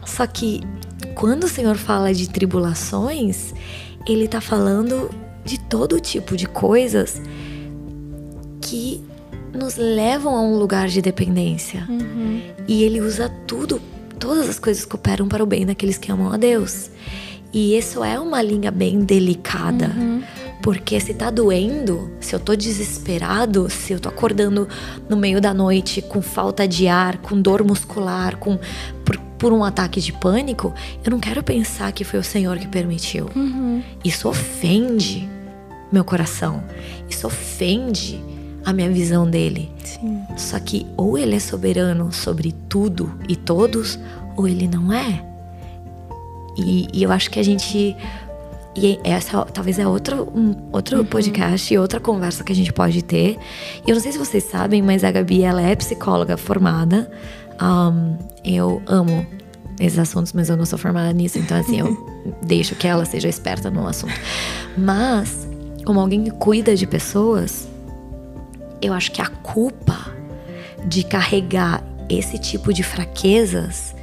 [0.05, 0.61] Só que
[1.15, 3.55] quando o Senhor fala de tribulações,
[4.07, 5.11] ele tá falando
[5.45, 7.21] de todo tipo de coisas
[8.71, 9.03] que
[9.53, 11.85] nos levam a um lugar de dependência.
[12.69, 13.83] E ele usa tudo,
[14.17, 16.89] todas as coisas cooperam para o bem daqueles que amam a Deus.
[17.53, 19.91] E isso é uma linha bem delicada.
[20.63, 24.69] Porque se tá doendo, se eu tô desesperado, se eu tô acordando
[25.09, 28.57] no meio da noite com falta de ar, com dor muscular, com
[29.05, 30.73] por, por um ataque de pânico,
[31.05, 33.27] eu não quero pensar que foi o Senhor que permitiu.
[34.05, 35.29] Isso ofende
[35.91, 36.63] meu coração.
[37.09, 38.23] Isso ofende
[38.65, 39.71] a minha visão dele.
[39.85, 40.23] Sim.
[40.37, 43.99] Só que ou ele é soberano sobre tudo e todos,
[44.37, 45.25] ou ele não é.
[46.57, 47.97] E, e eu acho que a gente
[48.75, 51.05] E essa talvez é outro, um, outro uhum.
[51.05, 53.39] podcast e outra conversa que a gente pode ter.
[53.87, 57.11] Eu não sei se vocês sabem, mas a Gabi ela é psicóloga formada.
[57.61, 59.27] Um, eu amo
[59.81, 61.97] esses assuntos, mas eu não sou formada nisso, então assim, eu
[62.45, 64.13] deixo que ela seja esperta no assunto.
[64.77, 65.49] Mas,
[65.85, 67.67] como alguém que cuida de pessoas,
[68.83, 70.13] eu acho que a culpa
[70.85, 73.95] de carregar esse tipo de fraquezas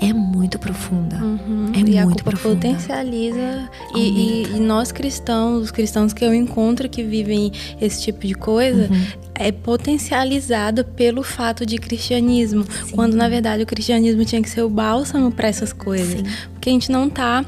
[0.00, 1.16] é muito profunda.
[1.16, 1.70] Uhum.
[1.74, 2.56] É e muito a profunda.
[2.56, 3.70] potencializa.
[3.94, 8.34] E, e, e, nós cristãos, os cristãos que eu encontro que vivem esse tipo de
[8.34, 9.06] coisa, uhum.
[9.34, 12.64] é potencializado pelo fato de cristianismo.
[12.64, 12.90] Sim.
[12.90, 16.20] Quando na verdade o cristianismo tinha que ser o bálsamo para essas coisas.
[16.20, 16.26] Sim.
[16.52, 17.44] Porque a gente não tá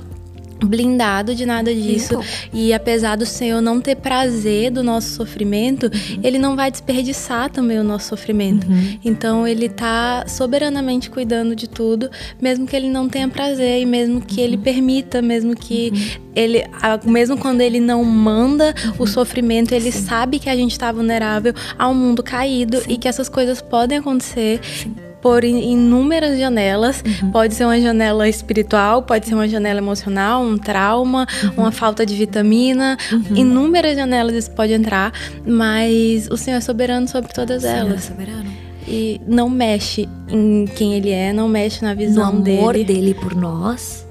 [0.64, 2.20] blindado de nada disso.
[2.52, 6.20] E apesar do Senhor não ter prazer do nosso sofrimento, uhum.
[6.22, 8.66] ele não vai desperdiçar também o nosso sofrimento.
[8.66, 8.98] Uhum.
[9.04, 14.20] Então ele tá soberanamente cuidando de tudo, mesmo que ele não tenha prazer e mesmo
[14.20, 14.62] que ele uhum.
[14.62, 16.22] permita, mesmo que uhum.
[16.34, 16.64] ele,
[17.04, 19.06] mesmo quando ele não manda o uhum.
[19.06, 20.06] sofrimento, ele Sim.
[20.06, 22.92] sabe que a gente está vulnerável ao mundo caído Sim.
[22.92, 24.60] e que essas coisas podem acontecer.
[24.62, 27.02] Sim por inúmeras janelas.
[27.22, 27.30] Uhum.
[27.30, 31.52] Pode ser uma janela espiritual, pode ser uma janela emocional, um trauma, uhum.
[31.56, 32.98] uma falta de vitamina.
[33.10, 33.34] Uhum.
[33.34, 35.14] Inúmeras janelas isso pode entrar,
[35.46, 38.02] mas o Senhor é soberano sobre todas o elas.
[38.02, 38.52] Senhor é soberano.
[38.86, 42.84] E não mexe em quem ele é, não mexe na visão no amor dele.
[42.84, 44.06] dele por nós,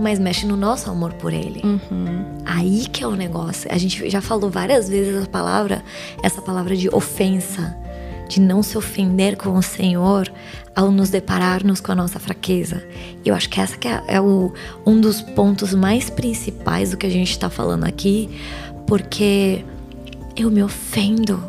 [0.00, 1.60] mas mexe no nosso amor por ele.
[1.62, 2.24] Uhum.
[2.44, 3.70] Aí que é o negócio.
[3.72, 5.80] A gente já falou várias vezes essa palavra,
[6.24, 7.78] essa palavra de ofensa
[8.30, 10.32] de não se ofender com o Senhor
[10.74, 12.82] ao nos depararmos com a nossa fraqueza.
[13.24, 14.54] E eu acho que essa que é, é o,
[14.86, 18.30] um dos pontos mais principais do que a gente está falando aqui,
[18.86, 19.64] porque
[20.36, 21.42] eu me ofendo.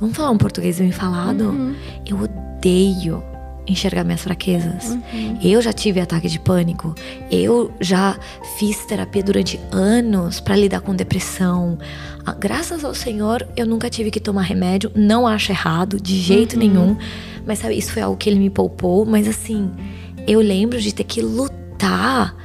[0.00, 1.44] Vamos falar um português bem falado?
[1.44, 1.76] Uhum.
[2.04, 3.22] Eu odeio
[3.66, 4.88] enxergar minhas fraquezas.
[4.88, 5.38] Uhum.
[5.42, 6.94] Eu já tive ataque de pânico.
[7.30, 8.18] Eu já
[8.58, 11.78] fiz terapia durante anos para lidar com depressão.
[12.24, 14.90] Ah, graças ao Senhor, eu nunca tive que tomar remédio.
[14.94, 16.58] Não acho errado, de jeito uhum.
[16.58, 16.96] nenhum.
[17.46, 19.04] Mas sabe, isso foi algo que ele me poupou.
[19.04, 19.70] Mas assim,
[20.26, 22.36] eu lembro de ter que lutar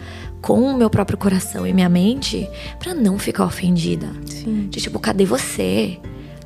[0.41, 2.47] com o meu próprio coração e minha mente
[2.77, 4.07] para não ficar ofendida.
[4.27, 4.67] Sim.
[4.69, 5.97] De tipo, cadê você?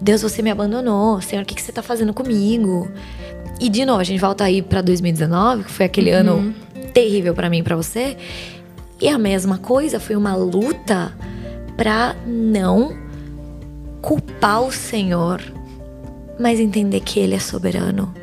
[0.01, 1.21] Deus, você me abandonou.
[1.21, 2.89] Senhor, o que, que você tá fazendo comigo?
[3.59, 6.19] E de novo, a gente volta aí para 2019, que foi aquele uhum.
[6.19, 6.55] ano
[6.93, 8.15] terrível para mim e para você.
[9.01, 11.13] E a mesma coisa, foi uma luta
[11.75, 12.97] para não
[14.01, 15.41] culpar o Senhor,
[16.39, 18.13] mas entender que ele é soberano.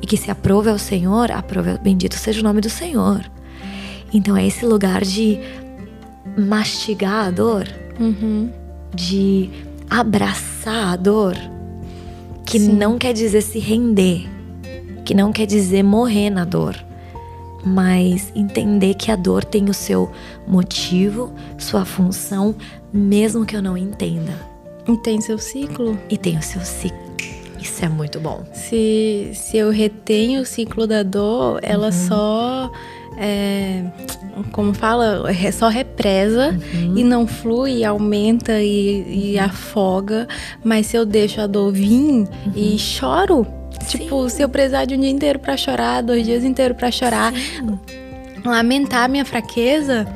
[0.00, 3.28] E que se aprove ao Senhor, aprove, bendito seja o nome do Senhor.
[4.12, 5.38] Então é esse lugar de
[6.36, 7.66] mastigar a dor,
[7.98, 8.50] uhum.
[8.94, 9.50] de
[9.90, 11.34] abraçar a dor
[12.48, 12.72] que Sim.
[12.72, 14.26] não quer dizer se render,
[15.04, 16.74] que não quer dizer morrer na dor,
[17.62, 20.10] mas entender que a dor tem o seu
[20.46, 22.54] motivo, sua função,
[22.90, 24.32] mesmo que eu não entenda.
[24.88, 25.98] E tem seu ciclo.
[26.08, 26.98] E tem o seu ciclo.
[27.60, 28.42] Isso é muito bom.
[28.54, 31.92] Se, se eu retenho o ciclo da dor, ela uhum.
[31.92, 32.72] só
[33.20, 33.84] é,
[34.52, 36.96] como fala, só represa uhum.
[36.96, 40.28] e não flui, aumenta e, e, afoga.
[40.62, 42.28] Mas se eu deixo a dor vir uhum.
[42.54, 43.46] e choro,
[43.80, 43.98] Sim.
[43.98, 47.32] tipo, se eu precisar de um dia inteiro para chorar, dois dias inteiros para chorar,
[47.32, 47.78] Sim.
[48.44, 50.06] lamentar minha fraqueza,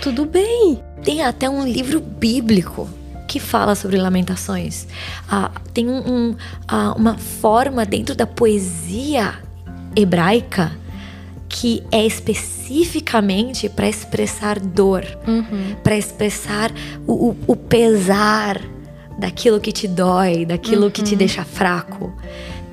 [0.00, 0.80] tudo bem.
[1.04, 2.88] Tem até um livro bíblico
[3.28, 4.86] que fala sobre lamentações.
[5.30, 9.34] Ah, tem um, um, ah, uma forma dentro da poesia
[9.94, 10.72] hebraica
[11.50, 15.74] que é especificamente para expressar dor, uhum.
[15.82, 16.70] para expressar
[17.08, 18.62] o, o, o, pesar
[19.18, 20.90] daquilo que te dói, daquilo uhum.
[20.90, 21.18] que te uhum.
[21.18, 22.14] deixa fraco.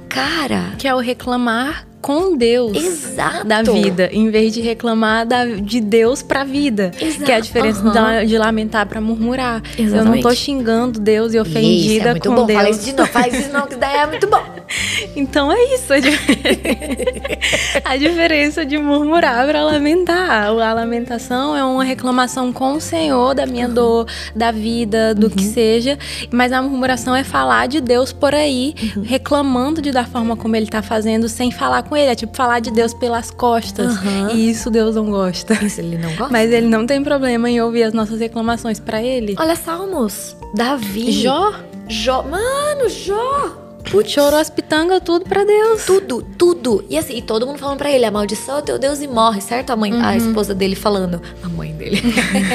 [0.08, 0.76] Cara.
[0.78, 3.46] Que é o reclamar com Deus Exato.
[3.46, 6.92] da vida, em vez de reclamar da, de Deus pra vida.
[7.00, 7.24] Exato.
[7.26, 7.92] Que é a diferença uhum.
[7.92, 9.62] da, de lamentar pra murmurar.
[9.78, 9.96] Exatamente.
[9.96, 12.46] Eu não tô xingando Deus e ofendida isso, é muito com bom.
[12.46, 12.58] Deus.
[12.58, 14.44] Fala isso de novo, faz isso não, que daí é muito bom.
[15.16, 15.94] então é isso.
[15.94, 20.48] A diferença, a diferença de murmurar pra lamentar.
[20.48, 23.74] A lamentação é uma reclamação com o Senhor da minha uhum.
[23.74, 25.34] dor, da vida, do uhum.
[25.34, 25.98] que seja.
[26.32, 29.04] Mas a murmuração é falar de Deus por aí, uhum.
[29.04, 32.12] reclamando de da forma como ele tá fazendo, sem falar com ele.
[32.12, 33.98] É tipo falar de Deus pelas costas.
[33.98, 34.30] Uhum.
[34.32, 35.54] E isso Deus não gosta.
[35.66, 36.32] Isso ele não gosta.
[36.32, 39.36] Mas ele não tem problema em ouvir as nossas reclamações para ele.
[39.40, 40.36] Olha Salmos.
[40.54, 41.12] Davi.
[41.12, 41.54] Jó.
[41.88, 42.24] Jó.
[42.24, 43.68] Mano, Jó.
[43.90, 44.12] Putz.
[44.12, 45.86] Chorou as pitangas tudo pra Deus.
[45.86, 46.84] Tudo, tudo.
[46.90, 49.72] E assim, e todo mundo falando pra ele, amaldiçoa teu Deus e morre, certo?
[49.72, 50.04] A mãe, uhum.
[50.04, 51.22] a esposa dele falando.
[51.44, 52.02] A mãe dele.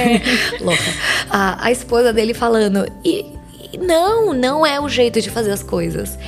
[0.61, 0.83] Louca.
[1.31, 2.87] A, a esposa dele falando.
[3.05, 3.27] E,
[3.73, 6.19] e não, não é o jeito de fazer as coisas.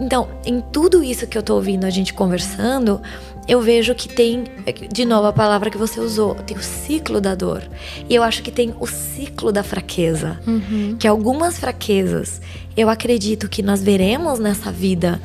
[0.00, 3.00] Então, em tudo isso que eu tô ouvindo a gente conversando,
[3.48, 4.44] eu vejo que tem,
[4.92, 7.62] de novo a palavra que você usou, tem o ciclo da dor.
[8.08, 10.38] E eu acho que tem o ciclo da fraqueza.
[10.46, 10.96] Uhum.
[10.98, 12.40] Que algumas fraquezas
[12.76, 15.20] eu acredito que nós veremos nessa vida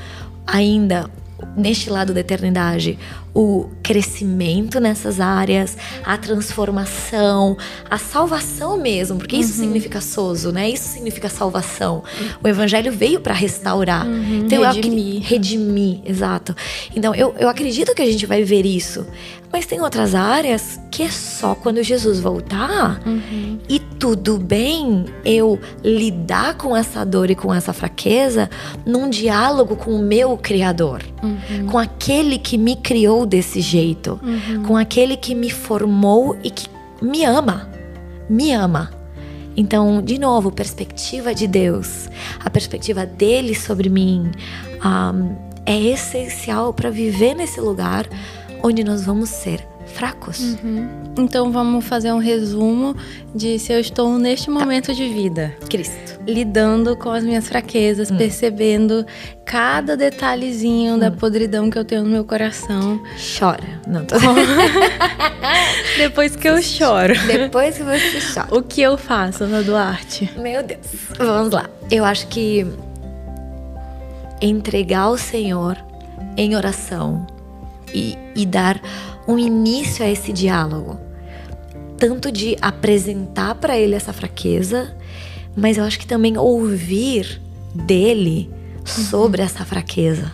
[0.47, 1.09] ainda
[1.57, 2.97] neste lado da eternidade,
[3.33, 7.57] o crescimento nessas áreas, a transformação,
[7.89, 9.65] a salvação mesmo, porque isso uhum.
[9.65, 10.69] significa sozo, né?
[10.69, 12.03] Isso significa salvação.
[12.43, 14.43] O evangelho veio para restaurar, uhum.
[14.45, 15.15] então redimir.
[15.15, 16.55] Eu, redimir, exato.
[16.95, 19.05] Então eu, eu acredito que a gente vai ver isso,
[19.51, 23.59] mas tem outras áreas que é só quando Jesus voltar uhum.
[23.67, 28.49] e tudo bem eu lidar com essa dor e com essa fraqueza
[28.85, 31.67] num diálogo com o meu Criador, uhum.
[31.67, 34.63] com aquele que me criou desse jeito, uhum.
[34.63, 36.67] com aquele que me formou e que
[37.01, 37.69] me ama,
[38.29, 38.91] me ama.
[39.55, 44.31] Então, de novo, perspectiva de Deus, a perspectiva dele sobre mim
[44.85, 48.07] um, é essencial para viver nesse lugar
[48.63, 50.39] onde nós vamos ser fracos.
[50.39, 50.87] Uhum.
[51.17, 52.95] Então vamos fazer um resumo
[53.35, 54.51] de se eu estou neste tá.
[54.51, 55.55] momento de vida.
[55.69, 56.19] Cristo.
[56.27, 58.17] Lidando com as minhas fraquezas, hum.
[58.17, 59.05] percebendo
[59.45, 60.99] cada detalhezinho hum.
[60.99, 63.01] da podridão que eu tenho no meu coração.
[63.37, 63.81] Chora.
[63.87, 64.15] Não tô.
[65.97, 67.13] Depois que eu choro.
[67.27, 68.47] Depois que você chora.
[68.55, 70.31] O que eu faço, Ana Duarte?
[70.37, 70.87] Meu Deus.
[71.17, 71.69] Vamos lá.
[71.89, 72.65] Eu acho que
[74.41, 75.77] entregar ao Senhor
[76.37, 77.27] em oração
[77.93, 78.81] e, e dar
[79.31, 80.99] um início a esse diálogo.
[81.97, 84.95] Tanto de apresentar para ele essa fraqueza,
[85.55, 87.41] mas eu acho que também ouvir
[87.73, 88.49] dele
[88.83, 89.45] sobre uhum.
[89.45, 90.33] essa fraqueza.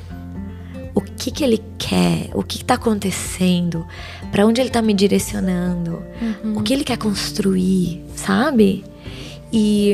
[0.95, 2.29] O que que ele quer?
[2.33, 3.85] O que está acontecendo?
[4.31, 6.01] Para onde ele está me direcionando?
[6.21, 6.57] Uhum.
[6.57, 8.83] O que ele quer construir, sabe?
[9.51, 9.93] E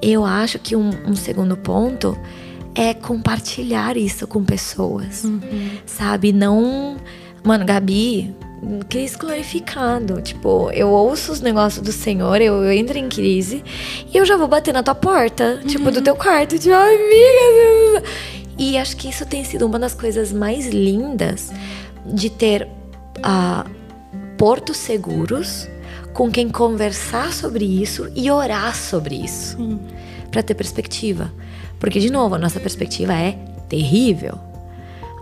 [0.00, 2.16] eu acho que um, um segundo ponto
[2.74, 5.40] é compartilhar isso com pessoas, uhum.
[5.86, 6.32] sabe?
[6.32, 6.96] Não,
[7.46, 8.34] mano, Gabi,
[8.88, 10.20] crise glorificado.
[10.20, 13.62] Tipo, eu ouço os negócios do Senhor, eu, eu, entro em crise
[14.12, 15.66] e eu já vou bater na tua porta, uhum.
[15.66, 18.08] tipo, do teu quarto, tipo, ai, amiga.
[18.58, 21.52] E acho que isso tem sido uma das coisas mais lindas
[22.04, 22.66] de ter
[23.18, 23.68] uh,
[24.38, 25.68] portos seguros
[26.14, 29.78] com quem conversar sobre isso e orar sobre isso, uhum.
[30.30, 31.30] para ter perspectiva.
[31.78, 33.32] Porque, de novo, a nossa perspectiva é
[33.68, 34.38] terrível.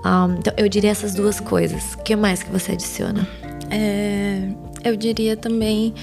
[0.05, 1.95] Um, então, eu diria essas duas coisas.
[1.95, 3.27] O que mais que você adiciona?
[3.71, 4.49] É,
[4.85, 5.95] eu diria também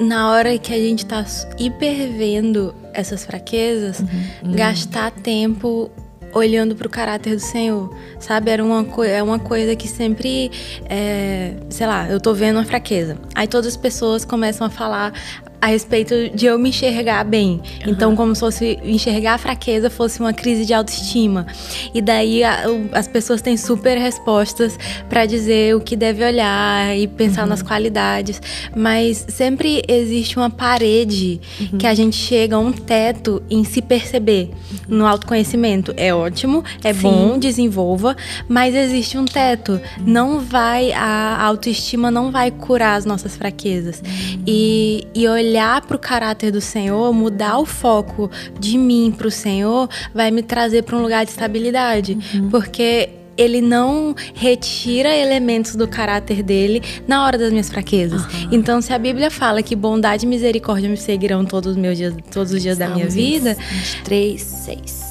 [0.00, 1.24] na hora que a gente tá
[1.58, 4.08] hipervendo essas fraquezas, uhum,
[4.44, 4.52] uhum.
[4.52, 5.90] gastar tempo
[6.32, 8.50] olhando para o caráter do Senhor, sabe?
[8.50, 10.50] Era uma, é uma coisa que sempre,
[10.88, 13.16] é, sei lá, eu tô vendo uma fraqueza.
[13.34, 15.12] Aí todas as pessoas começam a falar
[15.60, 17.60] a respeito de eu me enxergar bem.
[17.84, 17.92] Uhum.
[17.92, 21.46] Então, como se fosse enxergar a fraqueza fosse uma crise de autoestima.
[21.92, 27.06] E daí a, as pessoas têm super respostas para dizer o que deve olhar e
[27.08, 27.48] pensar uhum.
[27.48, 28.40] nas qualidades,
[28.76, 31.78] mas sempre existe uma parede uhum.
[31.78, 34.50] que a gente chega a um teto em se perceber
[34.86, 35.92] no autoconhecimento.
[35.96, 37.00] É ótimo, é Sim.
[37.00, 38.16] bom, desenvolva,
[38.48, 39.80] mas existe um teto.
[40.06, 44.00] Não vai a autoestima não vai curar as nossas fraquezas.
[44.00, 44.42] Uhum.
[44.46, 49.26] E, e olhar olhar para o caráter do Senhor, mudar o foco de mim para
[49.26, 52.18] o Senhor, vai me trazer para um lugar de estabilidade.
[52.34, 52.50] Uhum.
[52.50, 58.22] Porque ele não retira elementos do caráter dele na hora das minhas fraquezas.
[58.22, 58.48] Uhum.
[58.52, 62.14] Então, se a Bíblia fala que bondade e misericórdia me seguirão todos os meus dias,
[62.32, 65.07] todos os dias da minha vida, 23, 6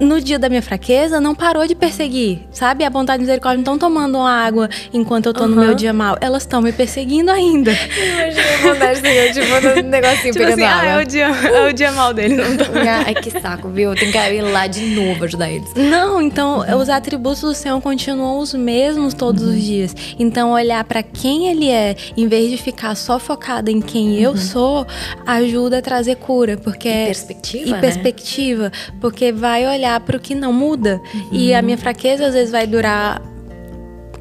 [0.00, 2.84] no dia da minha fraqueza, não parou de perseguir, sabe?
[2.84, 5.50] A bondade e misericórdia não estão tomando água enquanto eu tô uhum.
[5.50, 6.16] no meu dia mal.
[6.20, 7.72] Elas estão me perseguindo ainda.
[7.96, 10.82] Imagina a bondade do tipo, no negocinho tipo pegando assim, água.
[10.82, 12.36] Ah, é o, dia, é o dia mal deles.
[12.36, 12.64] Não tô...
[13.06, 13.94] Ai, que saco, viu?
[13.94, 15.72] Tem que ir lá de novo ajudar eles.
[15.74, 16.78] Não, então, uhum.
[16.78, 19.50] os atributos do Senhor continuam os mesmos todos uhum.
[19.50, 19.96] os dias.
[20.18, 24.32] Então, olhar para quem Ele é, em vez de ficar só focada em quem eu
[24.32, 24.36] uhum.
[24.36, 24.86] sou,
[25.26, 26.56] ajuda a trazer cura.
[26.56, 26.88] Porque...
[26.88, 27.80] E perspectiva, E né?
[27.80, 28.72] perspectiva.
[29.00, 31.00] Porque vai olhar olhar para o que não muda.
[31.12, 31.28] Uhum.
[31.30, 33.20] E a minha fraqueza às vezes vai durar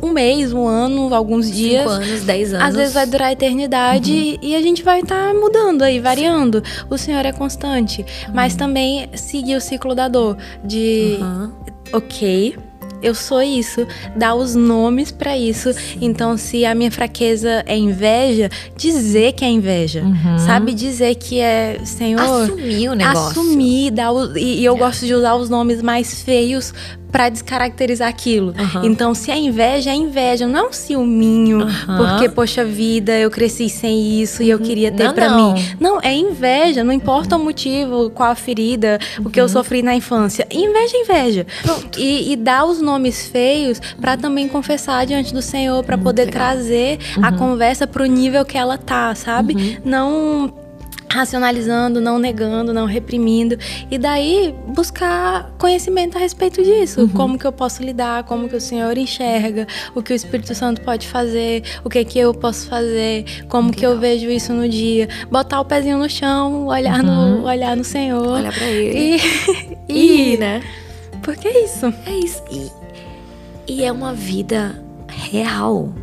[0.01, 1.87] um mês, um ano, alguns Cinco dias.
[1.87, 2.67] anos, dez anos.
[2.67, 4.37] Às vezes vai durar a eternidade uhum.
[4.41, 6.61] e a gente vai estar tá mudando aí, variando.
[6.89, 8.01] O Senhor é constante.
[8.01, 8.33] Uhum.
[8.33, 10.37] Mas também seguir o ciclo da dor.
[10.63, 11.51] De, uhum.
[11.93, 12.57] ok,
[13.03, 13.85] eu sou isso,
[14.15, 15.69] dar os nomes para isso.
[16.01, 20.39] Então, se a minha fraqueza é inveja, dizer que é inveja, uhum.
[20.39, 20.73] sabe?
[20.73, 22.21] Dizer que é, Senhor.
[22.21, 23.41] Assumir o negócio.
[23.41, 24.79] Assumir, dar o, e, e eu é.
[24.79, 26.73] gosto de usar os nomes mais feios
[27.13, 28.55] para descaracterizar aquilo.
[28.57, 28.85] Uhum.
[28.85, 31.97] Então, se é inveja, é inveja, não é um ciúminho, uhum.
[31.97, 34.63] porque, poxa vida, eu cresci sem isso e eu uhum.
[34.63, 35.53] queria ter para mim.
[35.79, 39.49] Não, é inveja, não importa o motivo, qual a ferida, o que eu uhum.
[39.49, 40.47] sofri na infância.
[40.51, 41.47] Inveja é inveja.
[41.99, 46.41] E, e dar os nomes feios para também confessar diante do Senhor, para poder legal.
[46.41, 47.37] trazer a uhum.
[47.37, 49.79] conversa pro nível que ela tá, sabe?
[49.85, 50.51] Não
[51.13, 53.57] racionalizando, não negando, não reprimindo
[53.91, 57.07] e daí buscar conhecimento a respeito disso, uhum.
[57.09, 60.81] como que eu posso lidar, como que o Senhor enxerga, o que o Espírito Santo
[60.81, 63.79] pode fazer, o que que eu posso fazer, como Legal.
[63.79, 67.41] que eu vejo isso no dia, botar o pezinho no chão, olhar uhum.
[67.41, 69.21] no olhar no Senhor, olhar para ele
[69.87, 70.61] e, e, e né?
[71.21, 71.93] Porque é isso.
[72.05, 72.43] É isso.
[72.51, 72.71] E,
[73.67, 75.93] e é uma vida real.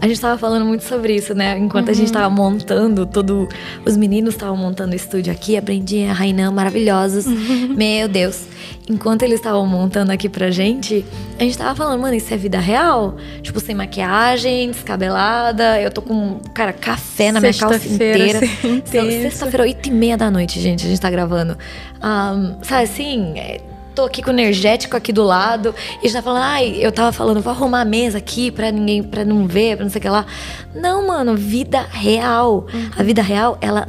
[0.00, 1.58] A gente tava falando muito sobre isso, né?
[1.58, 1.92] Enquanto uhum.
[1.92, 2.12] a gente uhum.
[2.12, 3.48] tava montando todo.
[3.84, 7.26] Os meninos estavam montando o estúdio aqui, a Brendinha a Rainan maravilhosos.
[7.26, 7.74] Uhum.
[7.76, 8.46] Meu Deus.
[8.88, 11.04] Enquanto eles estavam montando aqui pra gente,
[11.38, 13.16] a gente tava falando, mano, isso é vida real?
[13.42, 15.80] Tipo, sem maquiagem, descabelada.
[15.80, 18.40] Eu tô com, cara, café na minha calça inteira.
[18.86, 21.58] Sexta-feira, oito e meia da noite, gente, a gente tá gravando.
[21.98, 23.34] Um, sabe assim?
[23.36, 23.60] É,
[23.98, 25.74] tô aqui com o energético aqui do lado.
[26.00, 29.02] E já tá falando, ai, eu tava falando, vou arrumar a mesa aqui pra ninguém,
[29.02, 30.24] pra não ver, pra não sei o que lá.
[30.72, 32.68] Não, mano, vida real.
[32.72, 32.90] Uhum.
[32.96, 33.88] A vida real, ela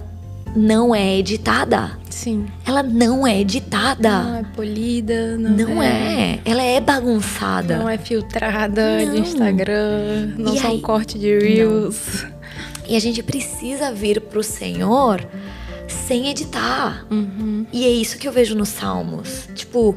[0.55, 1.91] não é editada.
[2.09, 2.47] Sim.
[2.65, 4.23] Ela não é editada.
[4.23, 5.87] Não é polida, não, não é.
[5.87, 6.39] é.
[6.43, 7.77] Ela é bagunçada.
[7.77, 9.13] Não é filtrada não.
[9.13, 12.23] de Instagram, não e são aí, corte de Reels.
[12.23, 12.39] Não.
[12.87, 15.23] E a gente precisa vir pro Senhor
[16.09, 17.05] sem editar.
[17.11, 17.67] Uhum.
[17.71, 19.47] E é isso que eu vejo nos Salmos.
[19.53, 19.95] Tipo,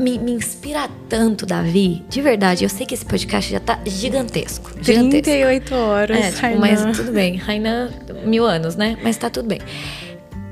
[0.00, 2.04] me, me, inspira tanto, Davi.
[2.08, 4.72] De verdade, eu sei que esse podcast já tá gigantesco.
[4.82, 5.22] gigantesco.
[5.22, 6.18] 38 horas.
[6.18, 7.36] É, tipo, mas tudo bem.
[7.36, 7.90] Raina,
[8.24, 8.98] mil anos, né?
[9.04, 9.60] Mas tá tudo bem.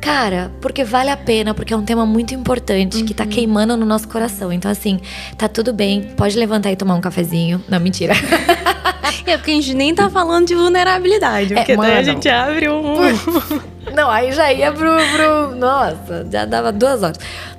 [0.01, 3.05] Cara, porque vale a pena, porque é um tema muito importante uhum.
[3.05, 3.31] que tá uhum.
[3.31, 4.53] queimando no nosso coração.
[4.53, 5.01] Então, assim,
[5.37, 6.03] tá tudo bem.
[6.17, 7.61] Pode levantar e tomar um cafezinho.
[7.69, 8.15] Não, mentira.
[9.27, 11.53] é porque a gente nem tá falando de vulnerabilidade.
[11.53, 12.95] É, porque é, daí a gente abre um.
[13.95, 15.57] Não, aí já ia pro, pro.
[15.57, 17.19] Nossa, já dava duas horas.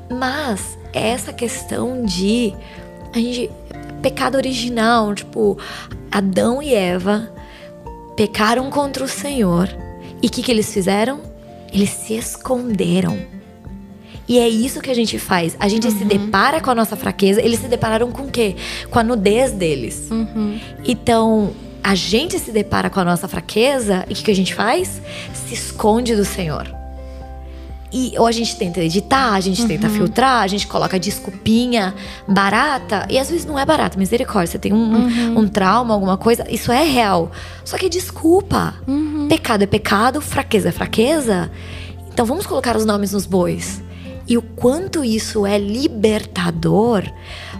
[0.10, 2.54] Mas essa questão de.
[3.14, 3.50] A gente.
[4.02, 5.58] Pecado original, tipo,
[6.12, 7.28] Adão e Eva
[8.16, 9.68] pecaram contra o Senhor.
[10.22, 11.22] E o que, que eles fizeram?
[11.74, 13.18] Eles se esconderam.
[14.28, 15.56] E é isso que a gente faz.
[15.60, 15.98] A gente uhum.
[15.98, 17.42] se depara com a nossa fraqueza.
[17.42, 18.56] Eles se depararam com o quê?
[18.90, 20.08] Com a nudez deles.
[20.10, 20.60] Uhum.
[20.84, 21.54] Então,
[21.86, 25.00] a gente se depara com a nossa fraqueza e o que, que a gente faz?
[25.36, 26.68] Se esconde do Senhor.
[27.94, 29.68] E, ou a gente tenta editar, a gente uhum.
[29.68, 31.94] tenta filtrar, a gente coloca desculpinha
[32.28, 33.06] barata.
[33.08, 34.54] E às vezes não é barata, misericórdia.
[34.54, 35.38] Você tem um, uhum.
[35.42, 37.32] um trauma, alguma coisa, isso é real.
[37.64, 38.74] Só que desculpa.
[38.88, 39.28] Uhum.
[39.30, 41.52] Pecado é pecado, fraqueza é fraqueza.
[42.12, 43.80] Então vamos colocar os nomes nos bois.
[44.28, 47.04] E o quanto isso é libertador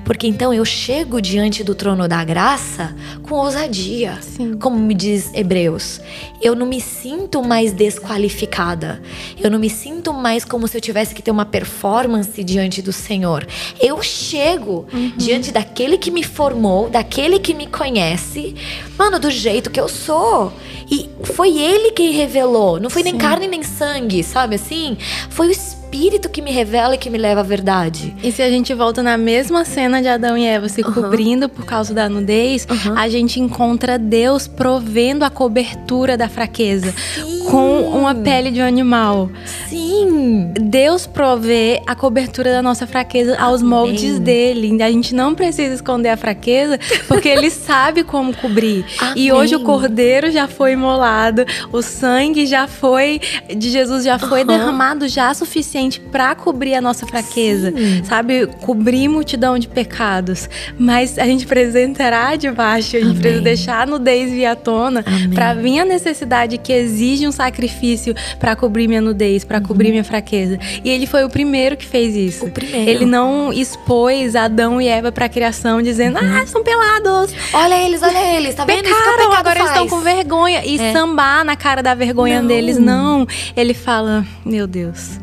[0.05, 4.55] porque então eu chego diante do trono da graça com ousadia, Sim.
[4.57, 5.99] como me diz Hebreus.
[6.39, 9.01] Eu não me sinto mais desqualificada.
[9.41, 12.93] Eu não me sinto mais como se eu tivesse que ter uma performance diante do
[12.93, 13.47] Senhor.
[13.81, 15.13] Eu chego uhum.
[15.17, 18.55] diante daquele que me formou, daquele que me conhece,
[18.97, 20.53] mano, do jeito que eu sou.
[20.89, 23.11] E foi ele quem revelou, não foi Sim.
[23.11, 24.95] nem carne nem sangue, sabe assim?
[25.31, 28.13] Foi o Espírito Espírito que me revela e que me leva à verdade.
[28.21, 30.91] E se a gente volta na mesma cena de Adão e Eva se uhum.
[30.91, 32.97] cobrindo por causa da nudez, uhum.
[32.97, 37.45] a gente encontra Deus provendo a cobertura da fraqueza Sim.
[37.49, 39.29] com uma pele de um animal.
[39.69, 40.51] Sim.
[40.59, 43.69] Deus provê a cobertura da nossa fraqueza aos Amém.
[43.69, 44.83] moldes dele.
[44.83, 46.77] A gente não precisa esconder a fraqueza,
[47.07, 48.85] porque ele sabe como cobrir.
[48.99, 49.13] Amém.
[49.15, 53.21] E hoje o cordeiro já foi imolado, o sangue já foi
[53.55, 54.47] de Jesus já foi uhum.
[54.47, 58.03] derramado já suficiente suficiente para cobrir a nossa fraqueza, Sim.
[58.03, 58.47] sabe?
[58.61, 60.49] Cobrir multidão de pecados.
[60.77, 63.21] Mas a gente precisa entrar debaixo, a gente Amém.
[63.21, 68.15] precisa deixar a nudez vir à tona para vir a necessidade que exige um sacrifício
[68.39, 69.65] para cobrir minha nudez, para uhum.
[69.65, 70.59] cobrir minha fraqueza.
[70.83, 72.45] E ele foi o primeiro que fez isso.
[72.45, 72.89] O primeiro.
[72.89, 76.41] Ele não expôs Adão e Eva para a criação dizendo: uhum.
[76.41, 77.33] "Ah, são pelados.
[77.53, 79.59] Olha eles, olha eles, tá vendo Pecaram, isso que o agora faz.
[79.59, 80.93] eles estão com vergonha e é.
[80.93, 82.47] sambar na cara da vergonha não.
[82.47, 82.77] deles.
[82.77, 85.19] Não, ele fala: "Meu Deus,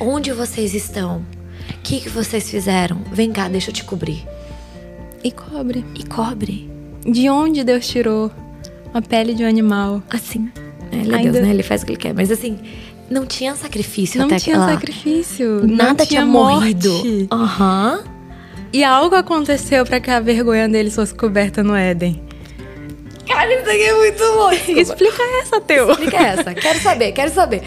[0.00, 1.24] Onde vocês estão?
[1.70, 3.00] O que, que vocês fizeram?
[3.12, 4.26] Vem cá, deixa eu te cobrir.
[5.22, 5.84] E cobre.
[5.94, 6.70] E cobre.
[7.06, 8.30] De onde Deus tirou
[8.92, 10.02] a pele de um animal?
[10.10, 10.50] Assim.
[10.92, 11.32] Ele é Ainda...
[11.32, 11.50] Deus, né?
[11.50, 12.14] Ele faz o que ele quer.
[12.14, 12.58] Mas assim,
[13.10, 14.72] não tinha sacrifício não até tinha lá.
[14.72, 15.66] sacrifício.
[15.66, 17.28] Nada não tinha, morrido.
[17.30, 18.02] Aham.
[18.04, 18.14] Uhum.
[18.72, 22.20] E algo aconteceu para que a vergonha deles fosse coberta no Éden.
[23.26, 24.50] Cara, isso aqui é muito bom.
[24.80, 25.90] Explica essa, Teu.
[25.90, 26.54] Explica essa.
[26.54, 27.62] Quero saber, quero saber.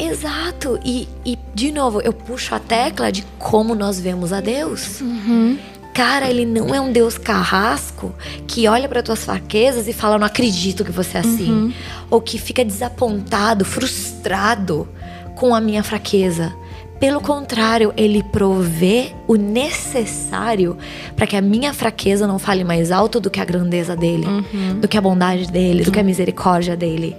[0.00, 0.78] Exato.
[0.84, 5.00] E, e, de novo, eu puxo a tecla de como nós vemos a Deus.
[5.00, 5.58] Uhum.
[5.92, 8.14] Cara, ele não é um Deus carrasco
[8.46, 11.72] que olha para tuas fraquezas e fala: "Não acredito que você é assim", uhum.
[12.08, 14.88] ou que fica desapontado, frustrado
[15.34, 16.54] com a minha fraqueza.
[17.00, 20.76] Pelo contrário, ele provê o necessário
[21.16, 24.78] para que a minha fraqueza não fale mais alto do que a grandeza dele, uhum.
[24.78, 27.16] do que a bondade dele, do que a misericórdia dele.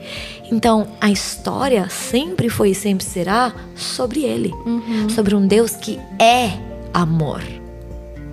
[0.52, 5.10] Então, a história sempre foi e sempre será sobre ele, uhum.
[5.10, 6.52] sobre um Deus que é
[6.94, 7.42] amor.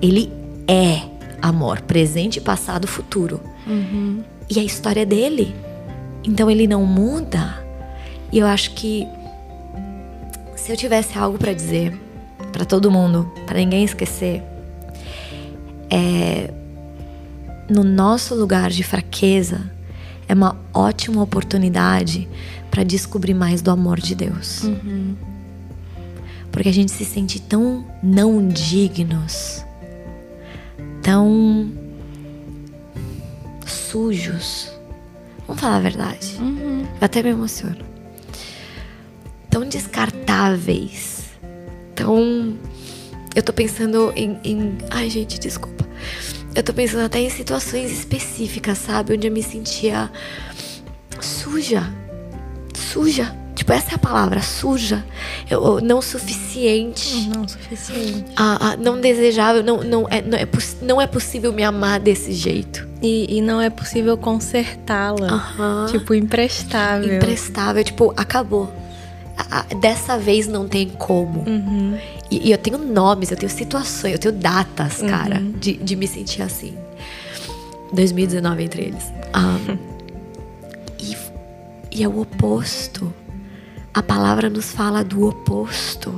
[0.03, 0.31] Ele
[0.69, 1.01] é
[1.41, 3.41] amor, presente, passado, futuro.
[3.67, 4.23] Uhum.
[4.51, 5.55] E a história é dele.
[6.25, 7.65] Então ele não muda.
[8.31, 9.07] E eu acho que
[10.69, 11.99] se eu tivesse algo para dizer
[12.53, 14.43] para todo mundo, para ninguém esquecer,
[15.89, 16.53] é
[17.71, 19.71] no nosso lugar de fraqueza
[20.29, 22.29] é uma ótima oportunidade
[22.71, 24.65] para descobrir mais do amor de Deus.
[24.65, 25.17] Uhum.
[26.53, 29.65] Porque a gente se sente tão não dignos,
[31.03, 31.73] tão
[33.65, 34.71] sujos.
[35.47, 36.37] Vamos falar a verdade.
[36.39, 36.83] Uhum.
[37.01, 37.88] Eu até me emociono
[39.59, 41.25] tão descartáveis,
[41.95, 42.57] tão.
[43.35, 44.79] Eu tô pensando em, em.
[44.91, 45.85] Ai, gente, desculpa.
[46.55, 49.15] Eu tô pensando até em situações específicas, sabe?
[49.15, 50.11] Onde eu me sentia
[51.21, 51.93] suja.
[52.75, 53.37] Suja.
[53.55, 55.05] Tipo, essa é a palavra, suja.
[55.51, 57.29] Eu, não suficiente.
[57.29, 58.25] Não suficiente.
[58.37, 59.65] Ah, ah, não desejável.
[59.65, 60.49] Não, não, é, não, é,
[60.83, 62.87] não é possível me amar desse jeito.
[63.03, 65.33] E, e não é possível consertá-la.
[65.59, 65.87] Uhum.
[65.87, 67.17] Tipo, imprestável.
[67.17, 67.83] Imprestável.
[67.83, 68.73] Tipo, acabou
[69.81, 71.41] dessa vez não tem como.
[71.49, 71.99] Uhum.
[72.31, 75.09] E, e, eu tenho nomes, eu tenho situações, eu tenho datas, uhum.
[75.09, 76.77] cara, de, de me sentir assim.
[77.93, 79.05] 2019 entre eles.
[79.35, 79.79] Um,
[81.01, 81.17] e,
[81.91, 83.13] e é o oposto.
[83.95, 86.15] A palavra nos fala do oposto.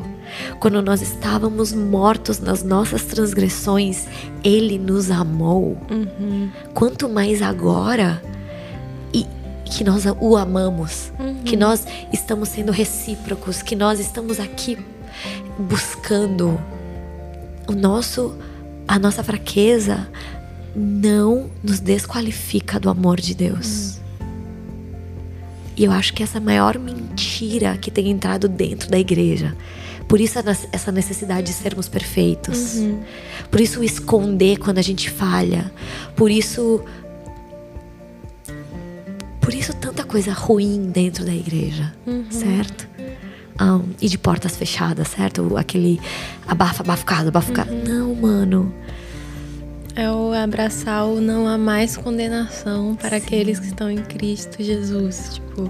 [0.59, 4.07] Quando nós estávamos mortos nas nossas transgressões,
[4.45, 5.78] Ele nos amou.
[5.91, 6.51] Uhum.
[6.74, 8.22] Quanto mais agora
[9.71, 11.43] que nós o amamos, uhum.
[11.45, 14.77] que nós estamos sendo recíprocos, que nós estamos aqui
[15.59, 16.61] buscando
[17.66, 18.37] o nosso
[18.87, 20.09] a nossa fraqueza
[20.75, 24.01] não nos desqualifica do amor de Deus.
[24.21, 24.27] Uhum.
[25.77, 29.57] E eu acho que essa é a maior mentira que tem entrado dentro da igreja.
[30.09, 30.41] Por isso
[30.73, 32.75] essa necessidade de sermos perfeitos.
[32.75, 33.01] Uhum.
[33.49, 35.73] Por isso esconder quando a gente falha.
[36.16, 36.85] Por isso
[39.51, 42.24] por isso tanta coisa ruim dentro da igreja, uhum.
[42.30, 42.88] certo?
[43.61, 45.57] Um, e de portas fechadas, certo?
[45.57, 46.01] Aquele
[46.46, 47.72] abafa, abafado, abafado.
[47.72, 47.82] Uhum.
[47.82, 48.72] Não, mano.
[49.96, 53.26] É o abraçar o não há mais condenação para Sim.
[53.26, 55.32] aqueles que estão em Cristo Jesus.
[55.34, 55.68] Tipo,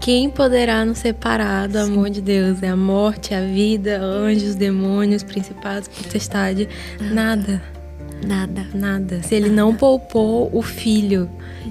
[0.00, 1.92] quem poderá nos separar do Sim.
[1.92, 2.62] amor de Deus?
[2.62, 6.66] É a morte, a vida, anjos, demônios, principados, potestade.
[6.98, 7.12] Nada.
[7.12, 7.77] Nada.
[8.26, 9.22] Nada.
[9.22, 9.62] Se ele Nada.
[9.62, 11.28] não poupou o filho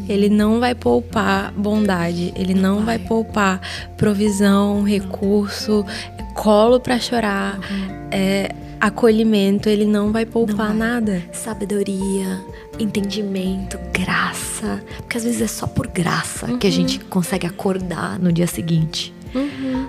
[0.09, 2.97] ele não vai poupar bondade, ele não, não vai.
[2.97, 3.07] vai.
[3.07, 3.61] poupar
[3.97, 5.85] provisão, recurso,
[6.33, 8.07] colo para chorar, uhum.
[8.11, 10.77] é, acolhimento, ele não vai poupar não vai.
[10.77, 11.23] nada.
[11.31, 12.41] Sabedoria,
[12.79, 14.81] entendimento, graça.
[14.97, 16.57] Porque às vezes é só por graça uhum.
[16.57, 19.13] que a gente consegue acordar no dia seguinte.
[19.35, 19.87] Uhum.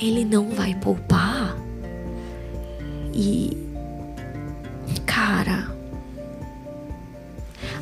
[0.00, 1.56] Ele não vai poupar.
[3.14, 3.66] E.
[5.06, 5.77] Cara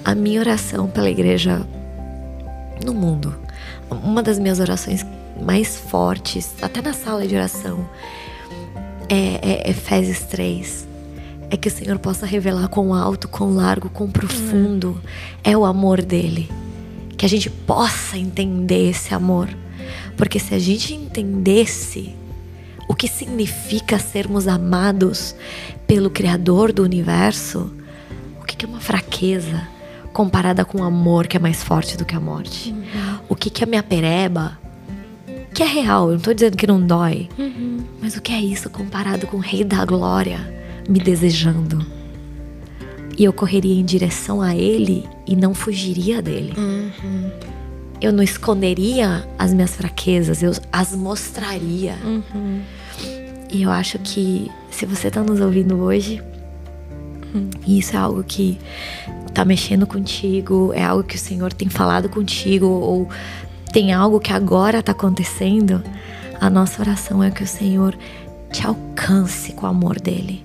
[0.07, 1.67] a minha oração pela igreja
[2.85, 3.35] no mundo,
[3.91, 5.05] uma das minhas orações
[5.43, 7.91] mais fortes, até na sala de oração,
[9.09, 10.87] é, é Efésios 3.
[11.51, 15.01] É que o Senhor possa revelar quão alto, quão largo, quão profundo
[15.43, 16.49] é o amor dele.
[17.19, 19.49] Que a gente possa entender esse amor.
[20.17, 22.15] Porque se a gente entendesse
[22.89, 25.35] o que significa sermos amados
[25.85, 27.73] pelo Criador do universo,
[28.41, 29.75] o que é uma fraqueza?
[30.17, 32.71] Comparada com o amor que é mais forte do que a morte.
[32.71, 33.19] Uhum.
[33.29, 34.59] O que, que é minha pereba,
[35.53, 37.85] que é real, eu não tô dizendo que não dói, uhum.
[38.01, 40.41] mas o que é isso comparado com o Rei da Glória
[40.89, 41.85] me desejando?
[43.19, 46.55] E eu correria em direção a Ele e não fugiria dele.
[46.57, 47.31] Uhum.
[48.01, 51.99] Eu não esconderia as minhas fraquezas, eu as mostraria.
[52.03, 52.63] Uhum.
[53.53, 56.23] E eu acho que se você está nos ouvindo hoje,
[57.35, 57.51] uhum.
[57.67, 58.59] isso é algo que
[59.37, 63.07] tá mexendo contigo, é algo que o Senhor tem falado contigo, ou
[63.71, 65.83] tem algo que agora tá acontecendo,
[66.41, 67.95] a nossa oração é que o Senhor
[68.51, 70.43] te alcance com o amor dele.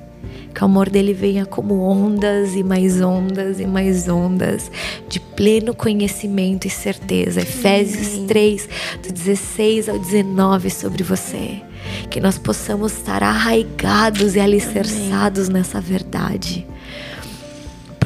[0.53, 4.69] Que o amor dele venha como ondas e mais ondas e mais ondas
[5.07, 7.39] de pleno conhecimento e certeza.
[7.39, 8.67] Efésios 3,
[9.03, 11.61] do 16 ao 19 sobre você.
[12.09, 15.61] Que nós possamos estar arraigados e alicerçados Amém.
[15.61, 16.67] nessa verdade.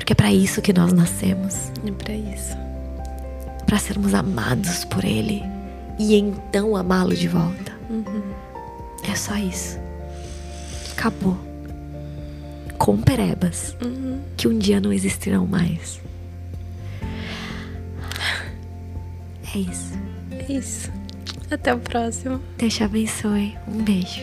[0.05, 1.71] Porque é para isso que nós nascemos.
[1.83, 2.55] É para isso.
[3.65, 5.41] Para sermos amados por Ele
[5.97, 7.73] e então amá-lo de volta.
[7.89, 8.21] Uhum.
[9.09, 9.79] É só isso.
[10.91, 11.35] Acabou.
[12.77, 14.19] Com perebas uhum.
[14.37, 15.99] que um dia não existirão mais.
[19.55, 19.93] É isso.
[20.29, 20.91] É isso.
[21.49, 22.39] Até o próximo.
[22.59, 23.57] Deus te abençoe.
[23.67, 24.21] Um beijo.